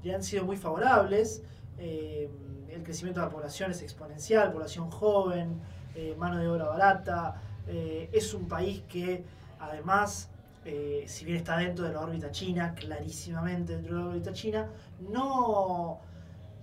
[0.03, 1.43] le han sido muy favorables.
[1.77, 2.27] Eh,
[2.71, 5.61] el crecimiento de la población es exponencial, población joven,
[5.95, 7.39] eh, mano de obra barata.
[7.67, 9.23] Eh, es un país que
[9.59, 10.29] además,
[10.65, 14.67] eh, si bien está dentro de la órbita china, clarísimamente dentro de la órbita china,
[14.99, 15.99] no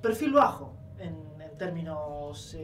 [0.03, 2.57] perfil bajo en, términos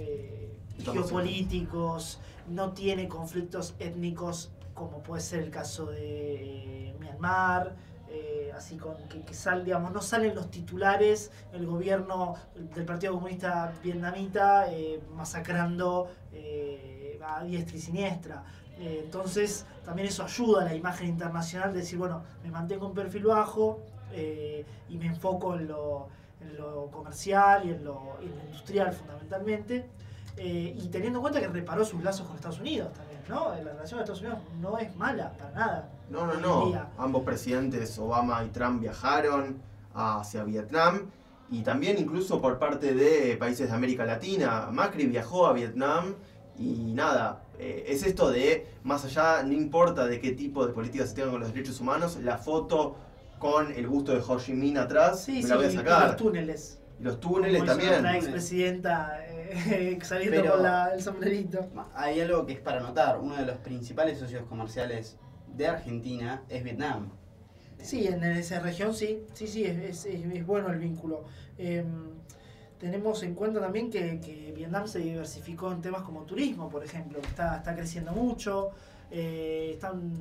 [0.85, 4.51] geopolíticos, no tiene conflictos étnicos
[4.81, 7.75] como puede ser el caso de eh, Myanmar,
[8.09, 9.35] eh, así con que, que
[9.93, 12.35] no salen los titulares, el gobierno
[12.75, 16.11] del Partido Comunista Vietnamita eh, masacrando
[17.23, 18.45] a diestra y siniestra.
[18.79, 23.25] Entonces, también eso ayuda a la imagen internacional de decir, bueno, me mantengo en perfil
[23.25, 26.09] bajo y me enfoco en lo,
[26.91, 29.87] comercial y en lo industrial fundamentalmente.
[30.37, 33.51] Eh, y teniendo en cuenta que reparó sus lazos con Estados Unidos también, ¿no?
[33.63, 35.89] La relación con Estados Unidos no es mala para nada.
[36.09, 36.87] No, no, no.
[36.99, 39.59] Ambos presidentes, Obama y Trump, viajaron
[39.95, 41.11] hacia Vietnam.
[41.51, 44.69] Y también incluso por parte de países de América Latina.
[44.71, 46.15] Macri viajó a Vietnam
[46.57, 51.09] y nada, eh, es esto de, más allá, no importa de qué tipo de políticas
[51.09, 52.97] se tengan con los derechos humanos, la foto
[53.39, 56.07] con el busto de Ho Chi Minh atrás, Sí, me sí, la voy a sacar.
[56.09, 56.79] los túneles.
[57.01, 58.03] Y los túneles Como también.
[58.03, 61.67] La expresidenta eh, saliendo Pero- con la- el sombrerito.
[61.95, 65.17] Hay algo que es para notar, uno de los principales socios comerciales
[65.57, 67.11] de Argentina es Vietnam.
[67.83, 71.25] Sí, en esa región sí, sí, sí, es, es- es- es bueno el vínculo.
[71.57, 71.83] Eh,
[72.79, 77.21] tenemos en cuenta también que, que Vietnam se diversificó en temas como turismo, por ejemplo,
[77.21, 78.71] que está, está creciendo mucho,
[79.11, 80.13] eh, están,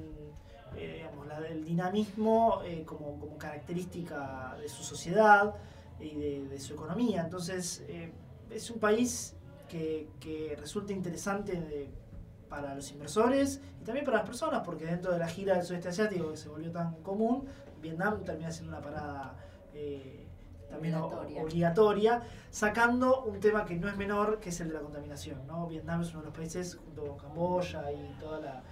[0.78, 5.54] eh, digamos, la- el dinamismo eh, como, como característica de su sociedad
[6.00, 7.22] y de, de su economía.
[7.24, 8.12] Entonces, eh,
[8.50, 9.36] es un país
[9.68, 11.90] que, que resulta interesante de-
[12.50, 15.90] para los inversores y también para las personas, porque dentro de la gira del sudeste
[15.90, 17.46] asiático que se volvió tan común,
[17.82, 19.36] Vietnam termina siendo una parada
[19.76, 20.26] eh,
[20.68, 21.44] también Obligatoria.
[21.44, 25.46] obligatoria, sacando un tema que no es menor, que es el de la contaminación.
[25.48, 25.68] ¿no?
[25.68, 28.64] Vietnam es uno de los países, junto con Camboya y toda la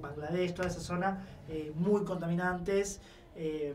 [0.00, 3.00] Bangladesh, toda esa zona, eh, muy contaminantes.
[3.34, 3.74] eh,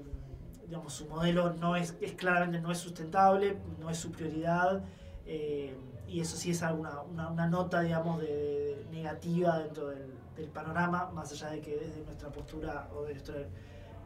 [0.72, 4.82] digamos, su modelo no es, es claramente no es sustentable, no es su prioridad.
[5.26, 5.76] eh,
[6.08, 11.32] y eso sí es una, una nota, digamos, de, negativa dentro del, del panorama, más
[11.34, 13.36] allá de que desde nuestra postura o de nuestra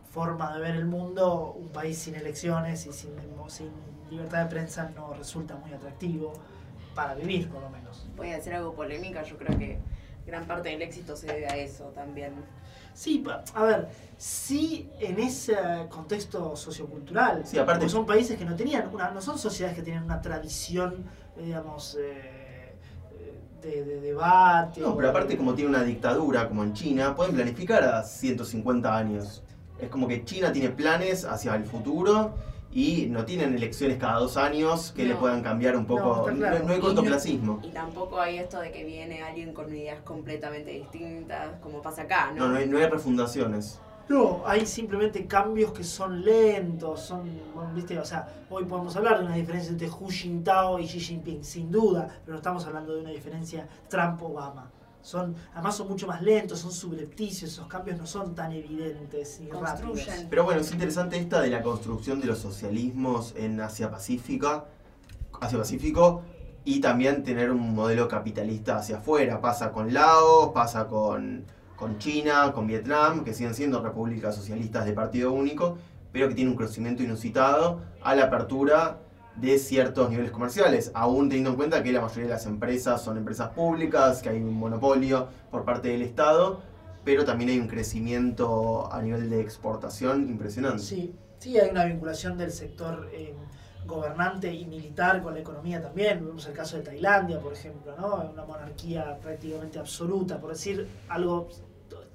[0.10, 3.12] forma de ver el mundo, un país sin elecciones y sin,
[3.48, 3.70] sin
[4.10, 6.34] libertad de prensa no resulta muy atractivo
[6.96, 8.08] para vivir, por lo menos.
[8.16, 9.80] Voy a decir algo polémica, yo creo que
[10.26, 12.34] gran parte del éxito se debe a eso también.
[12.96, 13.24] Sí,
[13.54, 15.56] a ver, sí en ese
[15.90, 17.46] contexto sociocultural.
[17.46, 20.22] Sí, aparte- porque son países que no tenían una, no son sociedades que tienen una
[20.22, 21.04] tradición,
[21.38, 22.74] eh, digamos, eh,
[23.62, 24.80] de, de debate.
[24.80, 29.44] No, pero aparte como tiene una dictadura como en China, pueden planificar a 150 años.
[29.78, 32.34] Es como que China tiene planes hacia el futuro
[32.76, 36.30] y no tienen elecciones cada dos años que le puedan cambiar un poco.
[36.30, 36.66] No, claro.
[36.66, 37.62] no hay Y cortoplacismo.
[37.64, 42.34] Y tampoco hay esto de que viene alguien con ideas completamente distintas, como pasa acá,
[42.36, 42.48] ¿no?
[42.48, 43.80] No, no hay, no hay refundaciones.
[44.10, 49.20] No, hay simplemente cambios que son lentos, son, bueno, viste, o sea, hoy podemos hablar
[49.20, 52.94] de una diferencia entre Hu Jintao y Xi Jinping, sin duda, pero no estamos hablando
[52.94, 54.70] de una diferencia Trump-Obama.
[55.06, 59.52] Son, además son mucho más lentos, son subrepticios, esos cambios no son tan evidentes ni
[59.52, 60.00] rápidos.
[60.28, 64.66] Pero bueno, es interesante esta de la construcción de los socialismos en Asia Pacífica,
[65.40, 66.24] Asia Pacífico
[66.64, 69.42] y también tener un modelo capitalista hacia afuera.
[69.42, 71.46] Pasa con Laos, pasa con,
[71.76, 75.78] con China, con Vietnam, que siguen siendo repúblicas socialistas de partido único,
[76.12, 79.02] pero que tienen un crecimiento inusitado a la apertura
[79.36, 83.18] de ciertos niveles comerciales, aún teniendo en cuenta que la mayoría de las empresas son
[83.18, 86.62] empresas públicas, que hay un monopolio por parte del Estado,
[87.04, 90.82] pero también hay un crecimiento a nivel de exportación impresionante.
[90.82, 93.34] Sí, sí, hay una vinculación del sector eh,
[93.86, 96.26] gobernante y militar con la economía también.
[96.26, 98.32] Vemos el caso de Tailandia, por ejemplo, ¿no?
[98.32, 101.50] Una monarquía prácticamente absoluta, por decir algo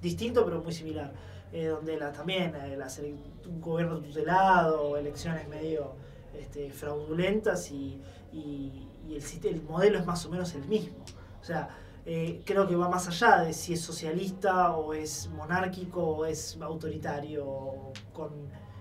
[0.00, 1.12] distinto pero muy similar.
[1.52, 5.94] eh, donde la, también eh, las un gobierno tutelado, elecciones medio
[6.38, 8.00] este, fraudulentas y,
[8.32, 10.96] y- y el, el modelo es más o menos el mismo.
[11.40, 11.68] O sea,
[12.06, 16.56] eh, creo que va más allá de si es socialista o es monárquico o es
[16.60, 18.30] autoritario con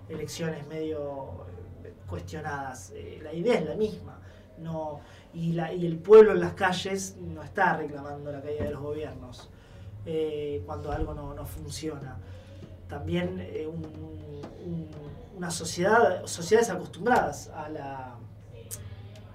[0.08, 1.46] elecciones medio
[1.84, 2.92] eh, cuestionadas.
[2.96, 4.20] Eh, la idea es la misma.
[4.58, 5.00] No,
[5.34, 8.82] y, la, y el pueblo en las calles no está reclamando la caída de los
[8.82, 9.50] gobiernos
[10.06, 12.18] eh, cuando algo no, no funciona.
[12.90, 14.90] También eh, un- un-
[15.40, 18.16] una sociedad, sociedades acostumbradas a la,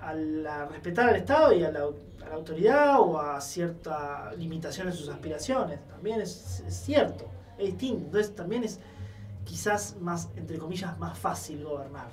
[0.02, 4.92] a respetar al Estado y a la, a la autoridad o a cierta limitación en
[4.92, 5.80] sus aspiraciones.
[5.88, 7.24] También es, es cierto,
[7.56, 8.04] es distinto.
[8.04, 8.80] Entonces también es
[9.44, 12.10] quizás más, entre comillas, más fácil gobernar.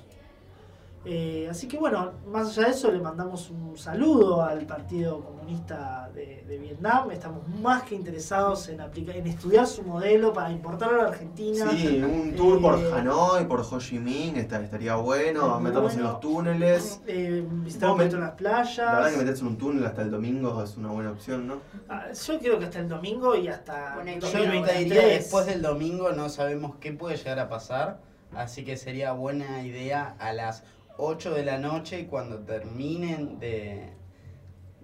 [1.03, 6.11] Eh, así que bueno, más allá de eso le mandamos un saludo al Partido Comunista
[6.13, 7.09] de, de Vietnam.
[7.09, 11.71] Estamos más que interesados en, aplicar, en estudiar su modelo para importarlo a la Argentina.
[11.71, 16.03] Sí, un tour por Eh, Hanoi, por Ho Chi Minh, esta- estaría bueno, meternos en
[16.03, 17.01] los túneles.
[17.07, 18.77] eh, visitar un poquito met- las playas.
[18.77, 21.55] La verdad que meterse en un túnel hasta el domingo es una buena opción, ¿no?
[21.89, 24.73] Ah, Yo creo que hasta el domingo y hasta Bueno, Yo 2023.
[24.77, 27.99] te diría después del domingo no sabemos qué puede llegar a pasar,
[28.35, 30.63] así que sería buena idea a las
[30.97, 33.89] 8 de la noche cuando terminen de,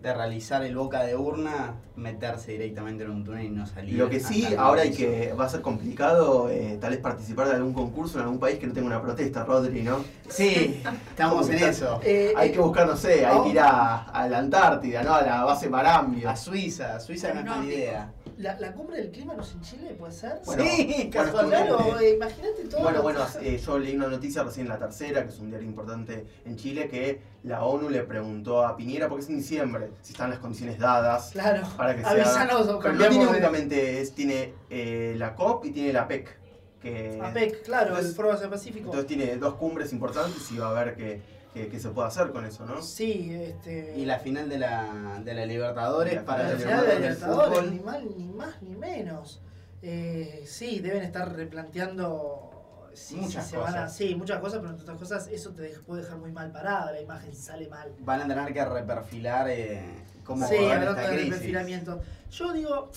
[0.02, 3.96] de realizar el boca de urna meterse directamente en un túnel y no salir.
[3.96, 7.56] Lo que sí, ahora hay que, va a ser complicado eh, tal vez participar de
[7.56, 10.04] algún concurso en algún país que no tenga una protesta, Rodri, ¿no?
[10.30, 12.00] Sí, estamos en eso.
[12.04, 15.14] Eh, Hay que buscar, no sé, hay que ir a, a la Antártida, ¿no?
[15.16, 16.30] A la base Marambio.
[16.30, 18.14] A Suiza, Suiza no es mala idea.
[18.38, 19.96] ¿La, la cumbre del clima no es en Chile?
[19.98, 20.40] ¿Puede ser?
[20.46, 21.48] Bueno, sí, bueno.
[21.50, 22.82] Claro, eh, imagínate todo.
[22.82, 25.68] Bueno, bueno, eh, yo leí una noticia recién en La Tercera, que es un diario
[25.68, 30.12] importante en Chile, que la ONU le preguntó a Piñera, porque es en diciembre, si
[30.12, 32.76] están las condiciones dadas Claro, para que se avísanos haga.
[32.76, 36.38] o Pero no tiene únicamente, es, tiene eh, la COP y tiene la PEC.
[36.80, 38.86] Que, APEC, claro, entonces- el Foro Pacífico.
[38.86, 41.22] Entonces tiene dos cumbres importantes y va a ver qué,
[41.58, 42.82] qué- qué se puede hacer con eso, ¿no?
[42.82, 43.94] Sí, este.
[43.98, 47.50] Y la final de la, de la Libertadores La para la final de la Libertadores,
[47.60, 47.72] fútbol.
[47.74, 49.42] ni, mal, ni más ni menos.
[49.82, 53.72] Eh, sí, deben estar replanteando si, Muchas si se van a.
[53.84, 53.96] cosas.
[53.96, 57.02] Sí, muchas cosas, pero entre otras cosas, eso te puede dejar muy mal parada la
[57.02, 57.92] imagen sale mal.
[58.00, 59.84] Van a tener que reperfilar eh,
[60.24, 61.30] cómo sí, esta de crisis.
[61.30, 62.02] perfilamiento.
[62.32, 62.90] Yo digo,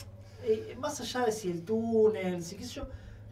[0.45, 2.89] eh, más allá de si el túnel, si qué sé yo,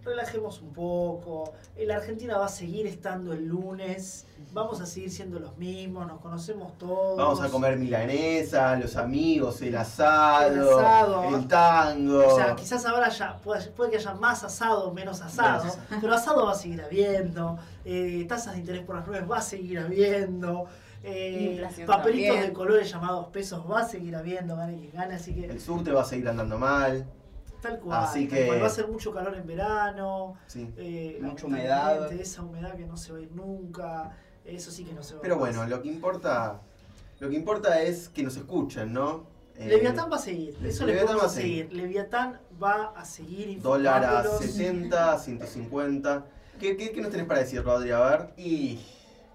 [0.08, 1.52] relajemos un poco.
[1.78, 6.20] La Argentina va a seguir estando el lunes, vamos a seguir siendo los mismos, nos
[6.20, 7.16] conocemos todos.
[7.16, 11.36] Vamos a comer milanesa, los amigos, el asado, El asado.
[11.36, 12.26] el tango.
[12.26, 15.78] O sea, quizás ahora ya puede, puede que haya más asado o menos asado, Menos
[16.00, 19.42] pero asado va a seguir habiendo, eh, tasas de interés por las nubes va a
[19.42, 20.66] seguir habiendo,
[21.04, 22.40] eh, papelitos también.
[22.48, 25.92] de colores llamados pesos va a seguir habiendo, gane quien gane, así que El subte
[25.92, 27.06] va a seguir andando mal.
[27.60, 28.62] Tal cual, así que- cual.
[28.62, 30.68] va a ser mucho calor en verano, Sí.
[30.76, 32.12] eh, Mucha humedad.
[32.12, 35.18] esa humedad que no se va a ir nunca, eso sí que no se va
[35.18, 35.68] a Pero ir bueno, más.
[35.70, 36.60] lo que importa,
[37.20, 39.26] lo que importa es que nos escuchen, ¿no?
[39.56, 41.66] Eh, Leviatán va a seguir, eso le Leviatán va a seguir.
[41.66, 41.82] seguir.
[41.82, 44.40] Leviatán va a seguir Dólar a informándolos.
[44.54, 46.26] 70, 150.
[46.60, 47.90] ¿Qué, qué, qué nos tenés para decir, Rodri?
[47.90, 48.30] A ver.
[48.36, 48.78] Y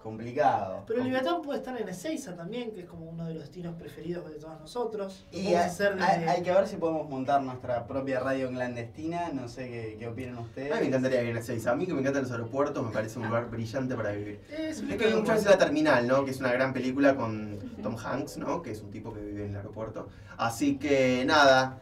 [0.03, 0.83] complicado.
[0.85, 3.73] Pero el Leviatán puede estar en Ezeiza también, que es como uno de los destinos
[3.75, 5.25] preferidos de todos nosotros.
[5.31, 8.49] Lo Y hay, hacer hay- desde- hay que ver si podemos montar nuestra propia radio
[8.49, 9.29] clandestina.
[9.33, 10.71] No sé qué, qué opinan A ustedes.
[10.75, 11.71] mí me encantaría vivir en Ezeiza.
[11.71, 14.41] A mí que me encantan los aeropuertos, me parece un lugar brillante para vivir.
[14.51, 15.49] Es un Es que hay muchas veces.
[15.51, 16.25] La Terminal, ¿no?
[16.25, 18.61] Que es una gran película con Tom Hanks, ¿no?
[18.61, 20.07] Que es un tipo que vive en el aeropuerto.
[20.37, 21.79] Así que nada,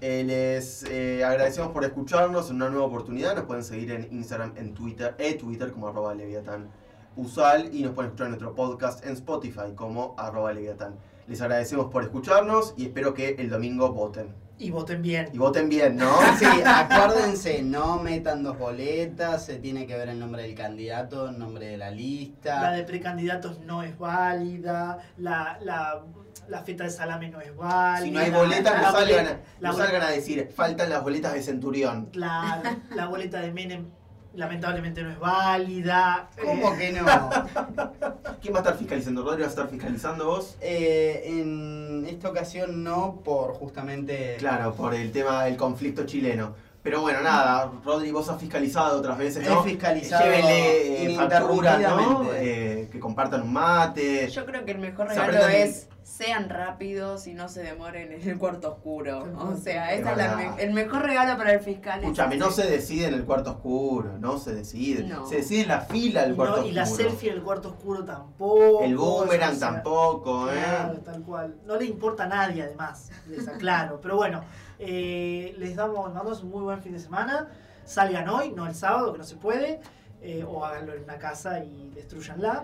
[0.00, 3.36] eh, les eh, agradecemos por escucharnos en una nueva oportunidad.
[3.36, 6.68] Nos pueden seguir en Instagram, en Twitter, e Twitter como arroba Leviatán
[7.16, 10.94] Usual y nos pueden escuchar en nuestro podcast en Spotify como arroba Leviatán.
[11.28, 14.34] Les agradecemos por escucharnos y espero que el domingo voten.
[14.58, 15.28] Y voten bien.
[15.32, 16.12] Y voten bien, ¿no?
[16.38, 21.38] Sí, acuérdense, no metan dos boletas, se tiene que ver el nombre del candidato, el
[21.38, 22.60] nombre de la lista.
[22.62, 26.02] La de precandidatos no es válida, la, la,
[26.48, 28.04] la feta de salame no es válida.
[28.04, 31.42] Si no hay boletas, la no salgan, no salgan a decir, faltan las boletas de
[31.42, 32.08] Centurión.
[32.14, 33.86] La, la boleta de Menem
[34.34, 36.28] lamentablemente no es válida.
[36.42, 37.06] ¿Cómo Eh, que no?
[38.40, 39.22] ¿Quién va a estar fiscalizando?
[39.22, 40.56] ¿Rodri va a estar fiscalizando vos?
[40.60, 44.36] Eh, en esta ocasión no, por justamente...
[44.38, 46.54] Claro, por el tema del conflicto chileno.
[46.82, 49.60] Pero bueno, nada, Rodri, vos has fiscalizado otras veces, ¿no?
[49.60, 52.28] He fiscalizado Llévenle eh, facturas, ¿no?
[52.34, 54.28] Eh, que compartan un mate.
[54.28, 58.38] Yo creo que el mejor regalo es sean rápidos y no se demoren en el
[58.38, 59.24] cuarto oscuro.
[59.38, 61.98] O sea, Es ese es la el mejor regalo para el fiscal.
[62.00, 65.04] es Escúchame, no se decide en el cuarto oscuro, no se decide.
[65.04, 65.26] No.
[65.26, 67.08] Se decide en la fila del cuarto no- y la oscuro.
[67.10, 68.82] selfie en el cuarto oscuro tampoco.
[68.82, 70.54] El boomerang o sea, tampoco, ¿eh?
[70.60, 71.54] Claro, tal cual.
[71.66, 74.00] No le importa a nadie, además, les aclaro.
[74.00, 74.42] Pero bueno,
[74.78, 77.48] eh, les damos, mandamos un muy buen fin de semana.
[77.84, 79.80] Salgan hoy, no el sábado, que no se puede.
[80.24, 82.62] eh, o háganlo en una casa y destruyanla.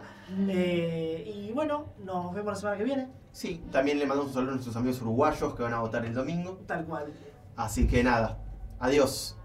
[0.48, 3.08] Eh, y bueno, nos vemos la semana que viene.
[3.32, 6.14] Sí, también le mandamos un saludo a nuestros amigos uruguayos que van a votar el
[6.14, 6.58] domingo.
[6.66, 7.12] Tal cual.
[7.56, 8.38] Así que nada,
[8.78, 9.38] adiós.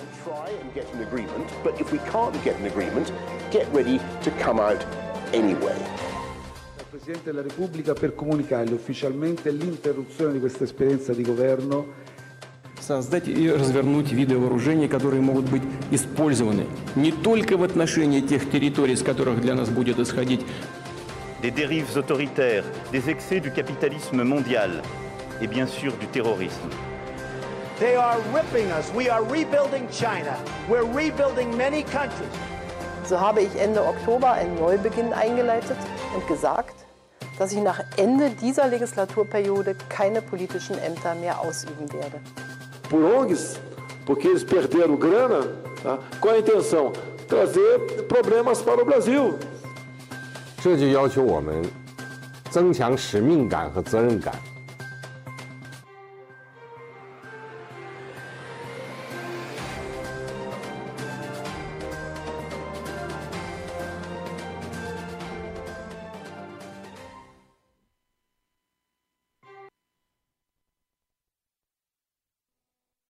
[0.00, 1.50] uh, try and get an agreement.
[1.62, 3.12] But if we can't get an agreement,
[3.50, 4.84] get ready to come out
[5.32, 5.76] anyway.
[6.78, 12.08] Al Presidente della Repubblica per comunicargli ufficialmente l'interruzione di questa esperienza di governo
[12.79, 18.95] Создать и развернуть виды вооружений, которые могут быть использованы не только в отношении тех территорий,
[18.95, 20.41] с которых для нас будет исходить
[21.41, 24.81] Des dérives autoritaires, des excès du capitalisme mondial
[25.41, 26.69] et bien sûr du terrorisme.
[27.77, 28.91] They are ripping us.
[28.95, 30.37] We are rebuilding China.
[30.69, 32.31] We're rebuilding many countries.
[33.05, 35.77] So habe ich Ende Oktober einen Neubeginn eingeleitet
[36.15, 36.73] und gesagt,
[37.37, 42.21] dass ich nach Ende dieser Legislaturperiode keine politischen Ämter mehr ausüben werde.
[42.89, 43.59] por ONGs,
[44.05, 45.47] porque eles perderam grana.
[45.81, 45.99] Tá?
[46.19, 46.91] Qual é a intenção?
[47.27, 49.37] Trazer problemas para o Brasil.
[50.61, 51.63] 这就要求我们
[52.49, 54.33] 增强使命感和责任感，